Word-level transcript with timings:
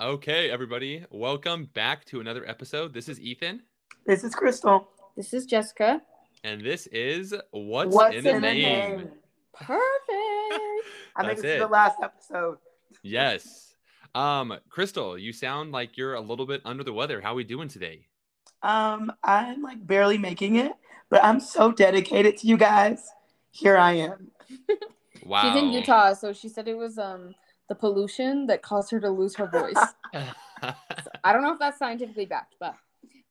Okay, 0.00 0.50
everybody, 0.50 1.04
welcome 1.10 1.66
back 1.74 2.06
to 2.06 2.20
another 2.20 2.48
episode. 2.48 2.94
This 2.94 3.06
is 3.06 3.20
Ethan, 3.20 3.60
This 4.06 4.24
is 4.24 4.34
Crystal. 4.34 4.88
This 5.14 5.34
is 5.34 5.44
Jessica. 5.44 6.00
and 6.42 6.62
this 6.62 6.86
is 6.86 7.34
What's, 7.50 7.94
What's 7.94 8.16
in, 8.16 8.26
a 8.26 8.40
name? 8.40 9.10
Perfect. 9.52 9.76
I 10.08 10.56
think 11.18 11.26
That's 11.28 11.42
this 11.42 11.50
is 11.50 11.56
it. 11.56 11.58
the 11.58 11.66
last 11.66 11.98
episode. 12.02 12.56
Yes. 13.02 13.74
Um, 14.14 14.56
Crystal, 14.70 15.18
you 15.18 15.34
sound 15.34 15.72
like 15.72 15.98
you're 15.98 16.14
a 16.14 16.20
little 16.22 16.46
bit 16.46 16.62
under 16.64 16.82
the 16.82 16.94
weather. 16.94 17.20
How 17.20 17.32
are 17.32 17.34
we 17.36 17.44
doing 17.44 17.68
today? 17.68 18.06
Um, 18.62 19.12
I'm 19.22 19.60
like 19.60 19.86
barely 19.86 20.16
making 20.16 20.56
it, 20.56 20.72
but 21.10 21.22
I'm 21.22 21.40
so 21.40 21.72
dedicated 21.72 22.38
to 22.38 22.46
you 22.46 22.56
guys. 22.56 23.06
Here 23.50 23.76
I 23.76 23.92
am. 23.92 24.30
Wow. 25.26 25.42
She's 25.42 25.62
in 25.62 25.70
Utah, 25.70 26.14
so 26.14 26.32
she 26.32 26.48
said 26.48 26.66
it 26.66 26.76
was 26.78 26.96
um 26.96 27.34
the 27.70 27.74
pollution 27.76 28.46
that 28.48 28.60
caused 28.62 28.90
her 28.90 28.98
to 29.00 29.08
lose 29.08 29.36
her 29.36 29.46
voice. 29.46 29.78
I 31.24 31.32
don't 31.32 31.42
know 31.42 31.52
if 31.52 31.60
that's 31.60 31.78
scientifically 31.78 32.26
backed, 32.26 32.56
but 32.58 32.74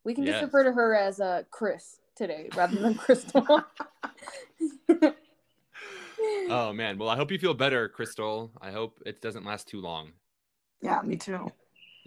we 0.06 0.16
can 0.16 0.26
just 0.26 0.38
Yes. 0.38 0.46
refer 0.46 0.64
to 0.64 0.72
her 0.72 0.96
as 0.96 1.20
uh 1.20 1.44
Chris 1.52 2.00
today 2.16 2.50
rather 2.56 2.80
than 2.80 2.96
Crystal. 3.06 3.46
oh 6.50 6.72
man. 6.74 6.98
Well, 6.98 7.10
I 7.10 7.18
hope 7.18 7.32
you 7.32 7.38
feel 7.38 7.54
better, 7.54 7.90
Crystal. 7.90 8.50
I 8.62 8.72
hope 8.72 9.02
it 9.06 9.22
doesn't 9.22 9.46
last 9.46 9.68
too 9.68 9.82
long. 9.82 10.14
Yeah, 10.82 11.02
me 11.04 11.18
too. 11.18 11.52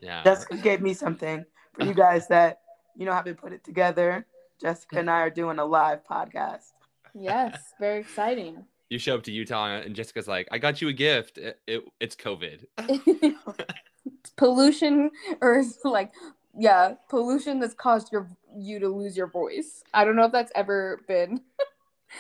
Yeah. 0.00 0.24
Jessica 0.24 0.56
gave 0.56 0.80
me 0.80 0.94
something 0.94 1.44
for 1.74 1.84
you 1.84 1.92
guys 1.92 2.28
that 2.28 2.62
you 2.96 3.04
know 3.04 3.12
haven't 3.12 3.36
put 3.36 3.52
it 3.52 3.62
together. 3.62 4.26
Jessica 4.58 5.00
and 5.00 5.10
I 5.10 5.20
are 5.20 5.30
doing 5.30 5.58
a 5.58 5.64
live 5.66 6.00
podcast. 6.10 6.72
yes, 7.14 7.74
very 7.78 8.00
exciting. 8.00 8.64
You 8.92 8.98
show 8.98 9.14
up 9.14 9.22
to 9.24 9.32
Utah 9.32 9.76
and 9.76 9.96
Jessica's 9.96 10.28
like, 10.28 10.46
I 10.52 10.58
got 10.58 10.82
you 10.82 10.88
a 10.88 10.92
gift. 10.92 11.38
It, 11.38 11.58
it- 11.66 11.84
it's 12.00 12.14
COVID. 12.16 12.64
It's 14.04 14.30
pollution 14.30 15.10
or 15.40 15.62
like 15.84 16.12
yeah, 16.58 16.94
pollution 17.08 17.60
that's 17.60 17.74
caused 17.74 18.12
your 18.12 18.28
you 18.56 18.78
to 18.80 18.88
lose 18.88 19.16
your 19.16 19.28
voice. 19.28 19.82
I 19.94 20.04
don't 20.04 20.16
know 20.16 20.24
if 20.24 20.32
that's 20.32 20.52
ever 20.54 21.00
been 21.08 21.40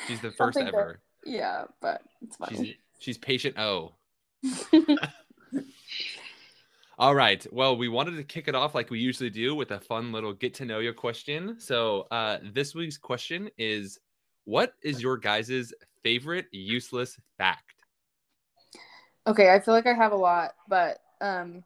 She's 0.06 0.20
the 0.20 0.30
first 0.30 0.54
Something 0.54 0.66
that- 0.66 0.74
ever. 0.74 1.00
yeah, 1.24 1.64
but 1.80 2.02
it's 2.22 2.36
She's 2.48 2.56
funny. 2.56 2.76
she's 3.00 3.18
patient 3.18 3.58
O. 3.58 3.92
All 6.98 7.14
right. 7.14 7.44
Well, 7.52 7.76
we 7.76 7.88
wanted 7.88 8.16
to 8.16 8.22
kick 8.22 8.46
it 8.48 8.54
off 8.54 8.74
like 8.74 8.90
we 8.90 9.00
usually 9.00 9.30
do 9.30 9.54
with 9.54 9.70
a 9.72 9.80
fun 9.80 10.12
little 10.12 10.32
get 10.32 10.54
to 10.54 10.64
know 10.64 10.78
your 10.78 10.92
question. 10.92 11.56
So, 11.58 12.06
uh, 12.10 12.38
this 12.52 12.74
week's 12.74 12.98
question 12.98 13.50
is 13.58 13.98
What 14.44 14.74
is 14.82 15.02
your 15.02 15.16
guys' 15.16 15.72
favorite 16.02 16.46
useless 16.52 17.18
fact? 17.38 17.72
Okay, 19.26 19.52
I 19.52 19.60
feel 19.60 19.74
like 19.74 19.86
I 19.86 19.94
have 19.94 20.12
a 20.12 20.16
lot, 20.16 20.54
but 20.68 21.00
um 21.20 21.64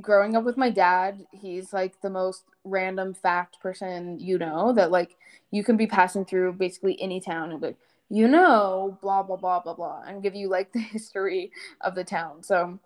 growing 0.00 0.34
up 0.36 0.44
with 0.44 0.56
my 0.56 0.70
dad, 0.70 1.24
he's 1.32 1.72
like 1.72 2.00
the 2.00 2.10
most 2.10 2.44
random 2.64 3.14
fact 3.14 3.60
person 3.60 4.18
you 4.18 4.38
know 4.38 4.72
that 4.72 4.90
like 4.90 5.16
you 5.50 5.62
can 5.62 5.76
be 5.76 5.86
passing 5.86 6.24
through 6.24 6.52
basically 6.54 7.00
any 7.00 7.20
town 7.20 7.52
and 7.52 7.62
like, 7.62 7.76
you 8.10 8.26
know, 8.26 8.98
blah 9.02 9.22
blah 9.22 9.36
blah 9.36 9.60
blah 9.60 9.74
blah 9.74 10.02
and 10.06 10.22
give 10.22 10.34
you 10.34 10.48
like 10.48 10.72
the 10.74 10.80
history 10.80 11.52
of 11.80 11.94
the 11.94 12.04
town. 12.04 12.42
So 12.42 12.78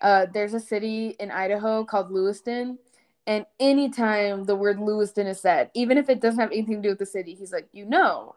uh 0.00 0.26
there's 0.32 0.54
a 0.54 0.60
city 0.60 1.16
in 1.20 1.30
Idaho 1.30 1.84
called 1.84 2.10
Lewiston 2.10 2.78
and 3.26 3.44
anytime 3.58 4.44
the 4.44 4.54
word 4.54 4.78
Lewiston 4.78 5.26
is 5.26 5.40
said, 5.40 5.70
even 5.74 5.98
if 5.98 6.08
it 6.08 6.20
doesn't 6.20 6.40
have 6.40 6.52
anything 6.52 6.76
to 6.76 6.82
do 6.82 6.88
with 6.90 7.00
the 7.00 7.06
city, 7.06 7.34
he's 7.34 7.52
like, 7.52 7.66
you 7.72 7.84
know, 7.84 8.36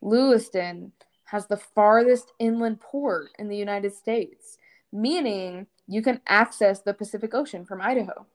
Lewiston 0.00 0.92
has 1.24 1.46
the 1.46 1.56
farthest 1.56 2.32
inland 2.38 2.80
port 2.80 3.30
in 3.38 3.48
the 3.48 3.56
United 3.56 3.94
States, 3.94 4.58
meaning 4.92 5.66
you 5.86 6.02
can 6.02 6.20
access 6.26 6.80
the 6.80 6.94
Pacific 6.94 7.34
Ocean 7.34 7.64
from 7.64 7.80
Idaho. 7.80 8.26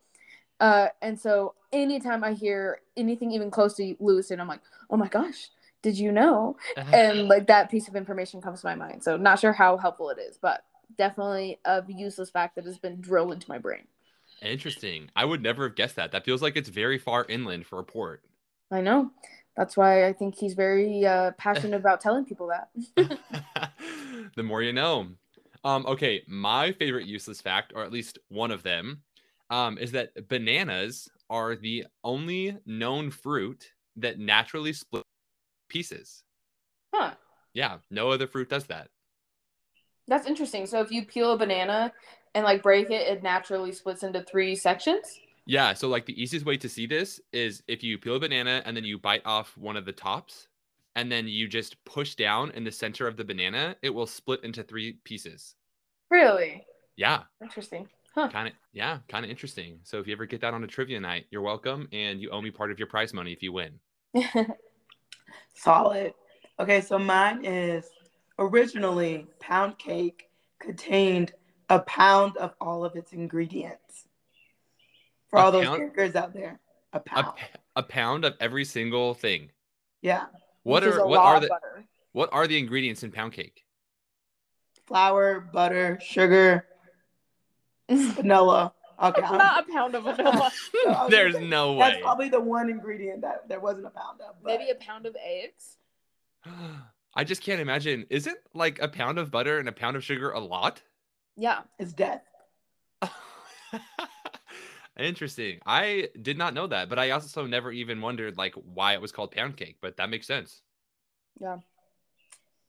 Uh, 0.60 0.90
and 1.02 1.20
so 1.20 1.54
anytime 1.72 2.24
I 2.24 2.34
hear 2.34 2.82
anything 2.98 3.32
even 3.32 3.50
close 3.50 3.76
to 3.76 3.96
Lewiston, 4.00 4.42
I'm 4.42 4.48
like, 4.48 4.62
oh 4.90 4.98
my 4.98 5.08
gosh, 5.08 5.50
did 5.82 5.98
you 5.98 6.12
know? 6.12 6.58
And 6.92 7.28
like 7.28 7.48
that 7.48 7.72
piece 7.72 7.88
of 7.88 7.96
information 7.96 8.42
comes 8.42 8.62
to 8.62 8.68
my 8.68 8.76
mind. 8.76 9.04
So 9.04 9.16
not 9.16 9.40
sure 9.40 9.54
how 9.54 9.78
helpful 9.78 10.10
it 10.10 10.20
is, 10.20 10.38
but 10.42 10.64
definitely 10.98 11.60
a 11.66 11.84
useless 11.88 12.30
fact 12.30 12.56
that 12.56 12.66
has 12.66 12.78
been 12.78 13.00
drilled 13.00 13.32
into 13.32 13.50
my 13.50 13.58
brain. 13.58 13.84
Interesting. 14.42 15.10
I 15.16 15.26
would 15.26 15.42
never 15.42 15.68
have 15.68 15.76
guessed 15.76 15.96
that. 15.96 16.12
That 16.12 16.26
feels 16.26 16.42
like 16.42 16.58
it's 16.58 16.70
very 16.70 16.98
far 16.98 17.26
inland 17.30 17.66
for 17.66 17.80
a 17.80 17.84
port. 17.84 18.24
I 18.72 18.82
know. 18.82 19.12
That's 19.60 19.76
why 19.76 20.08
I 20.08 20.14
think 20.14 20.38
he's 20.38 20.54
very 20.54 21.06
uh, 21.06 21.32
passionate 21.32 21.76
about 21.76 22.00
telling 22.00 22.24
people 22.24 22.48
that. 22.48 22.70
the 24.38 24.42
more 24.42 24.62
you 24.62 24.72
know. 24.72 25.08
Um, 25.66 25.86
okay, 25.86 26.24
my 26.28 26.72
favorite 26.72 27.06
useless 27.06 27.42
fact, 27.42 27.74
or 27.76 27.84
at 27.84 27.92
least 27.92 28.20
one 28.30 28.52
of 28.52 28.64
them, 28.64 29.02
um, 29.50 29.78
is 29.78 29.92
that 29.92 30.30
bananas 30.30 31.10
are 31.30 31.58
the 31.58 31.88
only 32.06 32.58
known 32.66 33.12
fruit 33.12 33.74
that 33.98 34.18
naturally 34.18 34.72
split 34.72 35.04
pieces. 35.68 36.24
Huh. 36.94 37.16
Yeah, 37.54 37.80
no 37.92 38.12
other 38.12 38.28
fruit 38.28 38.48
does 38.48 38.64
that. 38.68 38.88
That's 40.08 40.26
interesting. 40.26 40.68
So 40.68 40.80
if 40.80 40.90
you 40.90 41.06
peel 41.06 41.34
a 41.34 41.38
banana 41.38 41.92
and 42.34 42.46
like 42.46 42.64
break 42.64 42.92
it, 42.92 43.10
it 43.10 43.24
naturally 43.24 43.74
splits 43.74 44.04
into 44.04 44.22
three 44.24 44.56
sections. 44.56 45.20
Yeah, 45.50 45.74
so 45.74 45.88
like 45.90 46.06
the 46.06 46.22
easiest 46.22 46.46
way 46.46 46.58
to 46.58 46.70
see 46.70 46.86
this 46.86 47.20
is 47.34 47.64
if 47.68 47.82
you 47.82 47.98
peel 47.98 48.18
a 48.18 48.20
banana 48.20 48.62
and 48.66 48.78
then 48.78 48.84
you 48.84 49.00
bite 49.00 49.24
off 49.26 49.58
one 49.58 49.78
of 49.78 49.84
the 49.84 49.92
tops 49.92 50.48
and 50.96 51.12
then 51.12 51.28
you 51.28 51.48
just 51.48 51.84
push 51.86 52.14
down 52.14 52.52
in 52.52 52.64
the 52.64 52.72
center 52.72 53.08
of 53.08 53.18
the 53.18 53.24
banana, 53.24 53.76
it 53.82 53.90
will 53.90 54.06
split 54.06 54.44
into 54.44 54.62
three 54.62 55.00
pieces. 55.04 55.56
Really 56.12 56.68
Yeah, 56.98 57.24
interesting. 57.42 57.90
Huh. 58.14 58.30
kind 58.30 58.48
of 58.50 58.54
yeah, 58.74 59.00
kind 59.08 59.26
of 59.26 59.32
interesting. 59.32 59.80
So 59.82 59.98
if 59.98 60.06
you 60.06 60.14
ever 60.14 60.28
get 60.28 60.42
that 60.42 60.54
on 60.54 60.64
a 60.64 60.68
trivia 60.68 61.00
night, 61.00 61.26
you're 61.32 61.42
welcome 61.42 61.88
and 61.92 62.22
you 62.22 62.30
owe 62.30 62.42
me 62.42 62.52
part 62.52 62.70
of 62.70 62.78
your 62.78 62.88
prize 62.88 63.12
money 63.12 63.34
if 63.34 63.42
you 63.42 63.52
win. 63.52 63.80
Solid. 65.56 66.14
Okay, 66.60 66.82
so 66.82 67.00
mine 67.00 67.44
is 67.44 67.90
originally 68.38 69.26
pound 69.40 69.80
cake 69.80 70.30
contained 70.60 71.34
a 71.70 71.80
pound 71.80 72.38
of 72.38 72.54
all 72.62 72.86
of 72.86 72.96
its 72.96 73.14
ingredients. 73.14 74.09
For 75.30 75.38
A 75.40 75.44
all 75.44 75.52
those 75.52 75.66
pound? 75.66 75.90
bakers 75.92 76.16
out 76.16 76.34
there, 76.34 76.60
a 76.94 76.98
A, 76.98 77.00
pound. 77.02 77.36
p- 77.38 77.46
a 77.76 77.84
pound 77.84 78.26
of 78.26 78.36
every 78.40 78.66
single 78.66 79.14
thing. 79.14 79.52
yeah, 80.02 80.26
What 80.64 80.84
Which 80.84 80.94
are 80.94 81.08
what 81.08 81.20
are 81.20 81.40
the 81.40 81.48
butter. 81.48 81.86
what 82.14 82.30
are 82.34 82.48
the 82.48 82.58
ingredients 82.58 83.04
in 83.04 83.12
pound 83.12 83.34
cake? 83.34 83.66
flour, 84.88 85.40
butter, 85.40 86.00
sugar, 86.02 86.66
vanilla. 87.90 88.74
Okay, 89.02 89.22
I'm- 89.22 89.38
Not 89.38 89.70
a 89.70 89.72
pound 89.72 89.94
of 89.96 90.04
vanilla. 90.04 90.52
So 90.84 91.08
There's 91.10 91.34
gonna 91.34 91.46
say, 91.46 91.50
no 91.50 91.78
That's 91.78 92.02
probably 92.02 92.30
the 92.30 92.40
one 92.42 92.70
ingredient 92.70 93.22
that 93.22 93.48
there 93.48 93.60
wasn't 93.60 93.86
a 93.86 93.92
pound 93.92 94.20
of. 94.22 94.36
But 94.44 94.58
Maybe 94.60 94.72
a 94.72 94.76
pound 94.76 95.06
of 95.06 95.16
eggs. 95.24 95.78
I 97.16 97.24
just 97.24 97.42
can't 97.44 97.62
imagine. 97.62 98.06
Isn't 98.10 98.38
like 98.54 98.80
a 98.82 98.88
pound 98.88 99.20
of 99.20 99.30
butter 99.32 99.60
and 99.60 99.70
a 99.70 99.72
pound 99.72 99.96
of 99.96 100.04
sugar 100.04 100.32
a 100.32 100.40
lot? 100.40 100.82
Yeah. 101.38 101.62
it's 101.78 101.94
death. 101.94 102.24
Interesting. 105.00 105.60
I 105.66 106.10
did 106.22 106.38
not 106.38 106.54
know 106.54 106.68
that, 106.68 106.90
but 106.90 107.00
I 107.00 107.12
also 107.12 107.46
never 107.46 107.72
even 107.72 108.02
wondered 108.02 108.38
like 108.38 108.54
why 108.56 108.94
it 108.94 109.02
was 109.02 109.12
called 109.12 109.32
pound 109.32 109.58
cake, 109.58 109.78
but 109.82 109.98
that 109.98 110.10
makes 110.10 110.28
sense. 110.28 110.62
Yeah. 111.40 111.58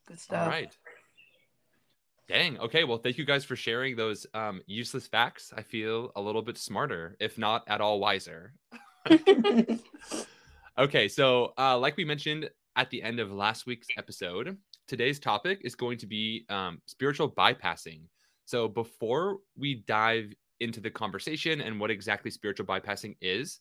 Good 0.06 0.20
stuff. 0.20 0.44
All 0.44 0.48
right. 0.48 0.74
Dang. 2.28 2.58
Okay. 2.60 2.84
Well, 2.84 2.98
thank 2.98 3.18
you 3.18 3.24
guys 3.24 3.44
for 3.44 3.56
sharing 3.56 3.96
those 3.96 4.26
um, 4.32 4.62
useless 4.66 5.08
facts. 5.08 5.52
I 5.56 5.62
feel 5.62 6.12
a 6.14 6.20
little 6.20 6.42
bit 6.42 6.56
smarter, 6.56 7.16
if 7.18 7.36
not 7.36 7.64
at 7.66 7.80
all 7.80 7.98
wiser. 7.98 8.54
Okay. 10.80 11.08
So, 11.08 11.52
uh, 11.58 11.76
like 11.78 11.98
we 11.98 12.06
mentioned 12.06 12.48
at 12.74 12.88
the 12.88 13.02
end 13.02 13.20
of 13.20 13.30
last 13.30 13.66
week's 13.66 13.88
episode, 13.98 14.56
today's 14.88 15.20
topic 15.20 15.60
is 15.62 15.74
going 15.74 15.98
to 15.98 16.06
be 16.06 16.46
um, 16.48 16.80
spiritual 16.86 17.30
bypassing. 17.30 18.04
So, 18.46 18.66
before 18.66 19.38
we 19.58 19.84
dive 19.86 20.32
into 20.60 20.80
the 20.80 20.90
conversation 20.90 21.60
and 21.60 21.80
what 21.80 21.90
exactly 21.90 22.30
spiritual 22.30 22.66
bypassing 22.66 23.16
is, 23.20 23.60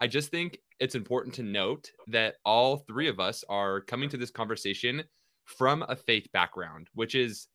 I 0.00 0.06
just 0.06 0.30
think 0.30 0.58
it's 0.78 0.94
important 0.94 1.34
to 1.36 1.42
note 1.42 1.90
that 2.08 2.36
all 2.44 2.78
three 2.78 3.08
of 3.08 3.20
us 3.20 3.44
are 3.48 3.82
coming 3.82 4.08
to 4.08 4.16
this 4.16 4.30
conversation 4.30 5.02
from 5.44 5.84
a 5.88 5.96
faith 5.96 6.26
background, 6.32 6.88
which 6.94 7.14
is, 7.14 7.48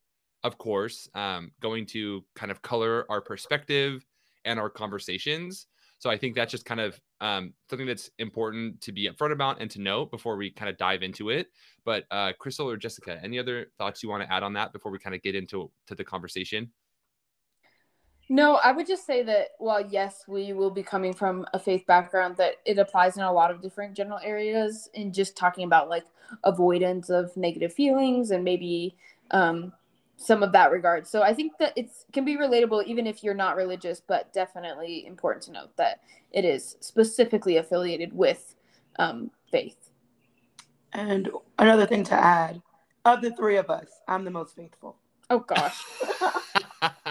of 0.44 0.58
course, 0.58 1.10
um, 1.16 1.52
going 1.62 1.86
to 1.88 2.24
kind 2.36 2.52
of 2.52 2.62
color 2.62 3.06
our 3.10 3.22
perspective 3.22 4.06
and 4.46 4.60
our 4.60 4.70
conversations. 4.70 5.68
So 5.98 6.10
I 6.10 6.18
think 6.18 6.36
that's 6.36 6.52
just 6.52 6.66
kind 6.66 6.82
of 6.82 7.00
um, 7.22 7.54
something 7.70 7.88
that's 7.88 8.12
important 8.20 8.82
to 8.82 8.92
be 8.92 9.10
upfront 9.10 9.32
about 9.32 9.60
and 9.60 9.72
to 9.72 9.82
note 9.82 10.12
before 10.12 10.36
we 10.36 10.52
kind 10.52 10.70
of 10.70 10.78
dive 10.78 11.02
into 11.02 11.30
it. 11.30 11.48
But 11.84 12.04
uh, 12.12 12.34
Crystal 12.38 12.70
or 12.70 12.78
Jessica, 12.78 13.20
any 13.24 13.40
other 13.40 13.68
thoughts 13.78 14.04
you 14.04 14.10
want 14.10 14.22
to 14.22 14.32
add 14.32 14.44
on 14.44 14.54
that 14.54 14.72
before 14.72 14.92
we 14.92 15.00
kind 15.00 15.16
of 15.16 15.24
get 15.24 15.34
into 15.34 15.72
to 15.88 15.96
the 15.96 16.04
conversation? 16.04 16.70
No, 18.28 18.56
I 18.56 18.72
would 18.72 18.88
just 18.88 19.06
say 19.06 19.22
that 19.24 19.50
while 19.60 19.86
yes, 19.86 20.24
we 20.28 20.54
will 20.54 20.72
be 20.72 20.84
coming 20.84 21.14
from 21.14 21.46
a 21.54 21.60
faith 21.60 21.86
background, 21.86 22.38
that 22.38 22.56
it 22.66 22.80
applies 22.80 23.18
in 23.18 23.24
a 23.24 23.32
lot 23.32 23.52
of 23.52 23.62
different 23.62 23.96
general 23.96 24.20
areas. 24.24 24.90
And 24.96 25.14
just 25.14 25.38
talking 25.38 25.64
about 25.64 25.90
like 25.90 26.06
avoidance 26.44 27.10
of 27.10 27.36
negative 27.38 27.74
feelings 27.74 28.32
and 28.32 28.44
maybe 28.44 28.96
um, 29.32 29.74
some 30.18 30.44
of 30.44 30.52
that 30.54 30.72
regard. 30.72 31.08
So 31.08 31.22
I 31.22 31.34
think 31.34 31.54
that 31.60 31.74
it 31.76 31.90
can 32.14 32.26
be 32.26 32.38
relatable 32.38 32.86
even 32.86 33.08
if 33.08 33.24
you're 33.24 33.34
not 33.34 33.56
religious, 33.56 34.02
but 34.06 34.32
definitely 34.34 35.06
important 35.06 35.44
to 35.46 35.52
note 35.52 35.76
that 35.78 36.02
it 36.32 36.46
is 36.46 36.78
specifically 36.80 37.58
affiliated 37.58 38.14
with 38.14 38.56
um, 38.98 39.32
faith. 39.52 39.90
And 40.94 41.30
another 41.60 41.86
thing 41.86 42.04
to 42.06 42.14
add, 42.14 42.62
of 43.04 43.22
the 43.22 43.32
three 43.32 43.58
of 43.58 43.70
us, 43.70 43.88
I'm 44.08 44.24
the 44.24 44.32
most 44.32 44.56
faithful. 44.56 44.98
Oh 45.30 45.40
gosh. 45.40 45.84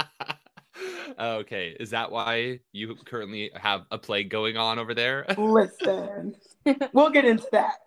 okay, 1.18 1.76
is 1.78 1.90
that 1.90 2.10
why 2.10 2.60
you 2.72 2.94
currently 3.04 3.50
have 3.54 3.82
a 3.90 3.98
plague 3.98 4.30
going 4.30 4.56
on 4.56 4.78
over 4.78 4.94
there? 4.94 5.26
Listen, 5.38 6.36
we'll 6.92 7.10
get 7.10 7.24
into 7.24 7.46
that. 7.52 7.78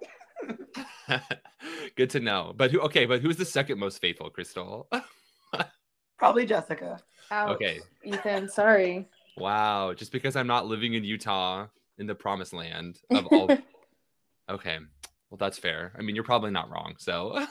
Good 1.95 2.09
to 2.11 2.19
know. 2.19 2.53
But 2.55 2.71
who? 2.71 2.81
Okay, 2.81 3.05
but 3.05 3.21
who's 3.21 3.37
the 3.37 3.45
second 3.45 3.79
most 3.79 3.99
faithful, 3.99 4.29
Crystal? 4.29 4.87
Probably 6.17 6.45
Jessica. 6.45 6.99
Ouch. 7.31 7.55
Okay. 7.55 7.79
Ethan, 8.03 8.49
sorry. 8.49 9.07
Wow, 9.37 9.93
just 9.93 10.11
because 10.11 10.35
I'm 10.35 10.47
not 10.47 10.65
living 10.65 10.93
in 10.93 11.03
Utah 11.03 11.67
in 11.97 12.07
the 12.07 12.15
promised 12.15 12.53
land 12.53 12.99
of 13.11 13.27
all. 13.27 13.49
okay, 14.49 14.77
well 15.29 15.37
that's 15.37 15.57
fair. 15.59 15.93
I 15.97 16.01
mean, 16.01 16.15
you're 16.15 16.23
probably 16.23 16.51
not 16.51 16.71
wrong. 16.71 16.95
So, 16.97 17.45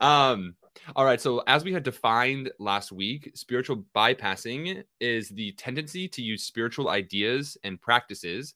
um, 0.00 0.54
all 0.96 1.04
right. 1.04 1.20
So 1.20 1.42
as 1.46 1.64
we 1.64 1.72
had 1.72 1.82
defined 1.82 2.50
last 2.58 2.92
week, 2.92 3.30
spiritual 3.34 3.84
bypassing 3.94 4.82
is 5.00 5.28
the 5.28 5.52
tendency 5.52 6.08
to 6.08 6.22
use 6.22 6.42
spiritual 6.42 6.88
ideas 6.88 7.56
and 7.64 7.80
practices 7.80 8.54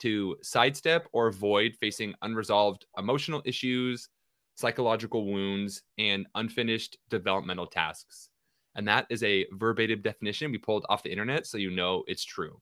to 0.00 0.36
sidestep 0.42 1.08
or 1.12 1.28
avoid 1.28 1.76
facing 1.78 2.14
unresolved 2.22 2.86
emotional 2.98 3.42
issues, 3.44 4.08
psychological 4.54 5.26
wounds, 5.26 5.82
and 5.98 6.26
unfinished 6.34 6.98
developmental 7.08 7.66
tasks. 7.66 8.30
And 8.74 8.86
that 8.88 9.06
is 9.10 9.22
a 9.22 9.46
verbatim 9.52 10.00
definition 10.00 10.50
we 10.50 10.58
pulled 10.58 10.86
off 10.88 11.02
the 11.02 11.10
internet, 11.10 11.46
so 11.46 11.58
you 11.58 11.70
know 11.70 12.04
it's 12.06 12.24
true. 12.24 12.60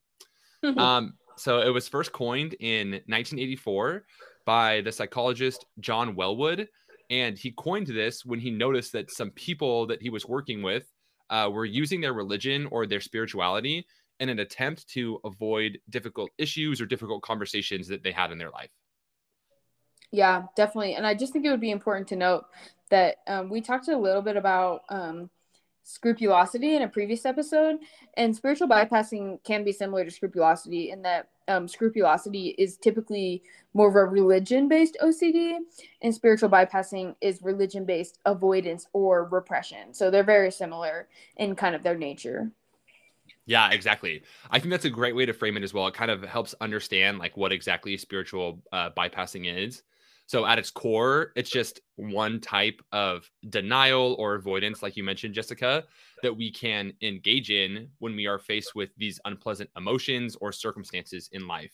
um, 0.77 1.15
so 1.37 1.61
it 1.61 1.71
was 1.71 1.87
first 1.87 2.13
coined 2.13 2.55
in 2.61 2.91
1984 3.07 4.05
by 4.45 4.81
the 4.81 4.91
psychologist 4.91 5.67
John 5.81 6.17
Welwood. 6.17 6.67
And 7.11 7.39
he 7.39 7.53
coined 7.53 7.87
this 7.87 8.25
when 8.25 8.39
he 8.39 8.51
noticed 8.51 8.93
that 8.93 9.11
some 9.11 9.31
people 9.31 9.87
that 9.87 10.03
he 10.03 10.11
was 10.11 10.27
working 10.27 10.63
with 10.63 10.87
uh, 11.31 11.49
were 11.53 11.65
using 11.65 12.01
their 12.01 12.13
religion 12.13 12.69
or 12.71 12.87
their 12.87 13.01
spirituality 13.01 13.87
in 14.21 14.29
an 14.29 14.41
attempt 14.41 14.89
to 14.89 15.21
avoid 15.25 15.79
difficult 15.91 16.31
issues 16.39 16.81
or 16.81 16.87
difficult 16.87 17.23
conversations 17.23 17.89
that 17.89 18.03
they 18.03 18.13
had 18.13 18.33
in 18.33 18.39
their 18.39 18.51
life. 18.51 18.71
Yeah, 20.11 20.45
definitely. 20.57 20.95
And 20.95 21.07
I 21.07 21.15
just 21.15 21.33
think 21.33 21.45
it 21.45 21.51
would 21.51 21.61
be 21.61 21.71
important 21.71 22.09
to 22.09 22.17
note 22.17 22.45
that 22.91 23.17
um, 23.27 23.51
we 23.51 23.61
talked 23.61 23.89
a 23.89 23.97
little 23.97 24.23
bit 24.23 24.37
about 24.37 24.81
um, 24.89 25.31
scrupulosity 25.89 26.77
in 26.77 26.83
a 26.83 26.89
previous 26.89 27.25
episode, 27.25 27.79
and 28.15 28.37
spiritual 28.37 28.69
bypassing 28.69 29.43
can 29.43 29.65
be 29.65 29.73
similar 29.73 30.05
to 30.05 30.11
scrupulosity 30.11 30.91
in 30.91 31.01
that 31.03 31.31
um, 31.49 31.67
scrupulosity 31.67 32.49
is 32.59 32.77
typically 32.77 33.43
more 33.73 33.89
of 33.89 33.97
a 33.97 34.05
religion 34.05 34.69
based 34.69 34.99
OCD, 35.03 35.57
and 36.03 36.15
spiritual 36.15 36.51
bypassing 36.51 37.15
is 37.23 37.43
religion 37.43 37.87
based 37.87 38.19
avoidance 38.27 38.87
or 38.93 39.25
repression. 39.25 39.95
So 39.95 40.11
they're 40.11 40.23
very 40.23 40.53
similar 40.53 41.09
in 41.39 41.57
kind 41.57 41.75
of 41.75 41.83
their 41.83 41.97
nature. 41.97 42.51
Yeah, 43.47 43.71
exactly. 43.71 44.23
I 44.51 44.59
think 44.59 44.71
that's 44.71 44.85
a 44.85 44.91
great 44.91 45.17
way 45.17 45.25
to 45.25 45.33
frame 45.33 45.57
it 45.57 45.63
as 45.63 45.73
well. 45.73 45.87
It 45.87 45.95
kind 45.95 46.11
of 46.11 46.23
helps 46.23 46.55
understand 46.61 47.19
like 47.19 47.35
what 47.35 47.51
exactly 47.51 47.97
spiritual 47.97 48.63
uh, 48.73 48.91
bypassing 48.91 49.67
is. 49.67 49.83
So 50.29 50.45
at 50.45 50.59
its 50.59 50.71
core, 50.71 51.33
it's 51.37 51.49
just 51.49 51.81
one 51.97 52.39
type 52.39 52.83
of 52.93 53.29
denial 53.49 54.15
or 54.19 54.35
avoidance, 54.35 54.83
like 54.83 54.95
you 54.95 55.03
mentioned, 55.03 55.33
Jessica, 55.33 55.85
that 56.23 56.37
we 56.37 56.51
can 56.53 56.93
engage 57.01 57.51
in 57.51 57.89
when 57.99 58.15
we 58.15 58.27
are 58.27 58.39
faced 58.39 58.75
with 58.75 58.91
these 58.99 59.19
unpleasant 59.25 59.71
emotions 59.75 60.37
or 60.43 60.53
circumstances 60.53 61.31
in 61.33 61.49
life. 61.49 61.73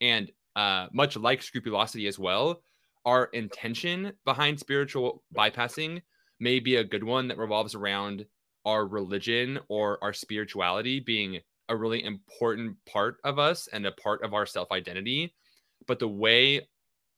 And 0.00 0.30
uh, 0.54 0.86
much 0.92 1.16
like 1.16 1.42
scrupulosity 1.42 2.06
as 2.06 2.20
well, 2.20 2.62
our 3.04 3.24
intention 3.32 4.12
behind 4.24 4.60
spiritual 4.60 5.24
bypassing 5.36 6.02
may 6.38 6.60
be 6.60 6.76
a 6.76 6.84
good 6.84 7.02
one 7.02 7.26
that 7.26 7.38
revolves 7.38 7.74
around 7.74 8.24
our 8.64 8.86
religion 8.86 9.58
or 9.68 9.98
our 10.04 10.12
spirituality 10.12 11.00
being 11.00 11.40
a 11.68 11.76
really 11.76 12.04
important 12.04 12.76
part 12.88 13.16
of 13.24 13.40
us 13.40 13.68
and 13.72 13.84
a 13.86 13.92
part 13.92 14.22
of 14.22 14.34
our 14.34 14.46
self 14.46 14.70
identity. 14.70 15.34
But 15.88 15.98
the 15.98 16.06
way 16.06 16.68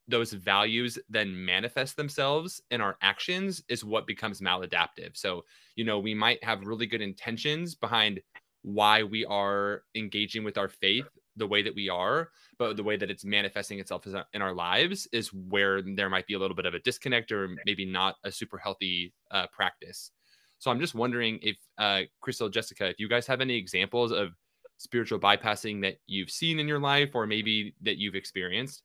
those 0.06 0.32
values 0.32 0.98
then 1.08 1.44
manifest 1.44 1.96
themselves 1.96 2.60
in 2.70 2.80
our 2.80 2.96
actions 3.00 3.62
is 3.68 3.84
what 3.84 4.06
becomes 4.06 4.40
maladaptive. 4.40 5.16
So, 5.16 5.44
you 5.76 5.84
know, 5.84 5.98
we 5.98 6.14
might 6.14 6.42
have 6.44 6.66
really 6.66 6.86
good 6.86 7.00
intentions 7.00 7.74
behind 7.74 8.20
why 8.62 9.02
we 9.02 9.24
are 9.26 9.82
engaging 9.94 10.44
with 10.44 10.58
our 10.58 10.68
faith 10.68 11.06
the 11.36 11.46
way 11.46 11.62
that 11.62 11.74
we 11.74 11.88
are, 11.88 12.30
but 12.58 12.76
the 12.76 12.82
way 12.82 12.96
that 12.96 13.10
it's 13.10 13.24
manifesting 13.24 13.80
itself 13.80 14.06
in 14.32 14.42
our 14.42 14.54
lives 14.54 15.08
is 15.12 15.32
where 15.32 15.82
there 15.82 16.08
might 16.08 16.26
be 16.26 16.34
a 16.34 16.38
little 16.38 16.54
bit 16.54 16.66
of 16.66 16.74
a 16.74 16.78
disconnect 16.80 17.32
or 17.32 17.50
maybe 17.66 17.84
not 17.84 18.16
a 18.24 18.30
super 18.30 18.56
healthy 18.56 19.12
uh, 19.30 19.46
practice. 19.52 20.12
So 20.58 20.70
I'm 20.70 20.80
just 20.80 20.94
wondering 20.94 21.38
if 21.42 21.56
uh, 21.76 22.02
Crystal, 22.20 22.48
Jessica, 22.48 22.86
if 22.88 22.98
you 22.98 23.08
guys 23.08 23.26
have 23.26 23.40
any 23.40 23.56
examples 23.56 24.12
of 24.12 24.30
spiritual 24.78 25.18
bypassing 25.18 25.82
that 25.82 25.96
you've 26.06 26.30
seen 26.30 26.58
in 26.58 26.68
your 26.68 26.78
life 26.78 27.10
or 27.14 27.26
maybe 27.26 27.74
that 27.82 27.98
you've 27.98 28.14
experienced. 28.14 28.82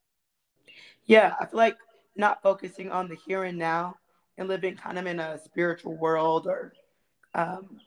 Yeah, 1.10 1.34
I 1.40 1.46
feel 1.46 1.58
like 1.58 1.76
not 2.14 2.40
focusing 2.40 2.92
on 2.92 3.08
the 3.08 3.16
here 3.16 3.42
and 3.42 3.58
now 3.58 3.96
and 4.38 4.46
living 4.46 4.76
kind 4.76 4.96
of 4.96 5.06
in 5.06 5.18
a 5.18 5.40
spiritual 5.42 5.96
world 5.96 6.46
or 6.46 6.72
um, 7.34 7.80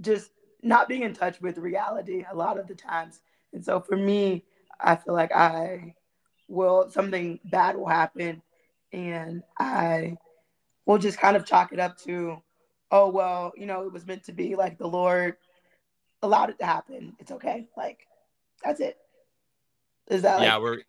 just 0.00 0.30
not 0.62 0.88
being 0.88 1.02
in 1.02 1.12
touch 1.12 1.38
with 1.42 1.58
reality 1.58 2.24
a 2.30 2.34
lot 2.34 2.58
of 2.58 2.66
the 2.66 2.74
times. 2.74 3.20
And 3.52 3.62
so 3.62 3.78
for 3.78 3.94
me, 3.94 4.42
I 4.80 4.96
feel 4.96 5.12
like 5.12 5.32
I 5.32 5.96
will, 6.48 6.88
something 6.88 7.40
bad 7.44 7.76
will 7.76 7.88
happen 7.88 8.40
and 8.90 9.42
I 9.60 10.16
will 10.86 10.96
just 10.96 11.18
kind 11.18 11.36
of 11.36 11.44
chalk 11.44 11.74
it 11.74 11.78
up 11.78 11.98
to, 12.04 12.42
oh, 12.90 13.10
well, 13.10 13.52
you 13.54 13.66
know, 13.66 13.82
it 13.82 13.92
was 13.92 14.06
meant 14.06 14.24
to 14.24 14.32
be 14.32 14.56
like 14.56 14.78
the 14.78 14.88
Lord 14.88 15.36
allowed 16.22 16.48
it 16.48 16.58
to 16.60 16.64
happen. 16.64 17.16
It's 17.18 17.32
okay. 17.32 17.68
Like, 17.76 18.06
that's 18.64 18.80
it. 18.80 18.96
Is 20.08 20.22
that 20.22 20.40
yeah, 20.40 20.56
we're 20.56 20.84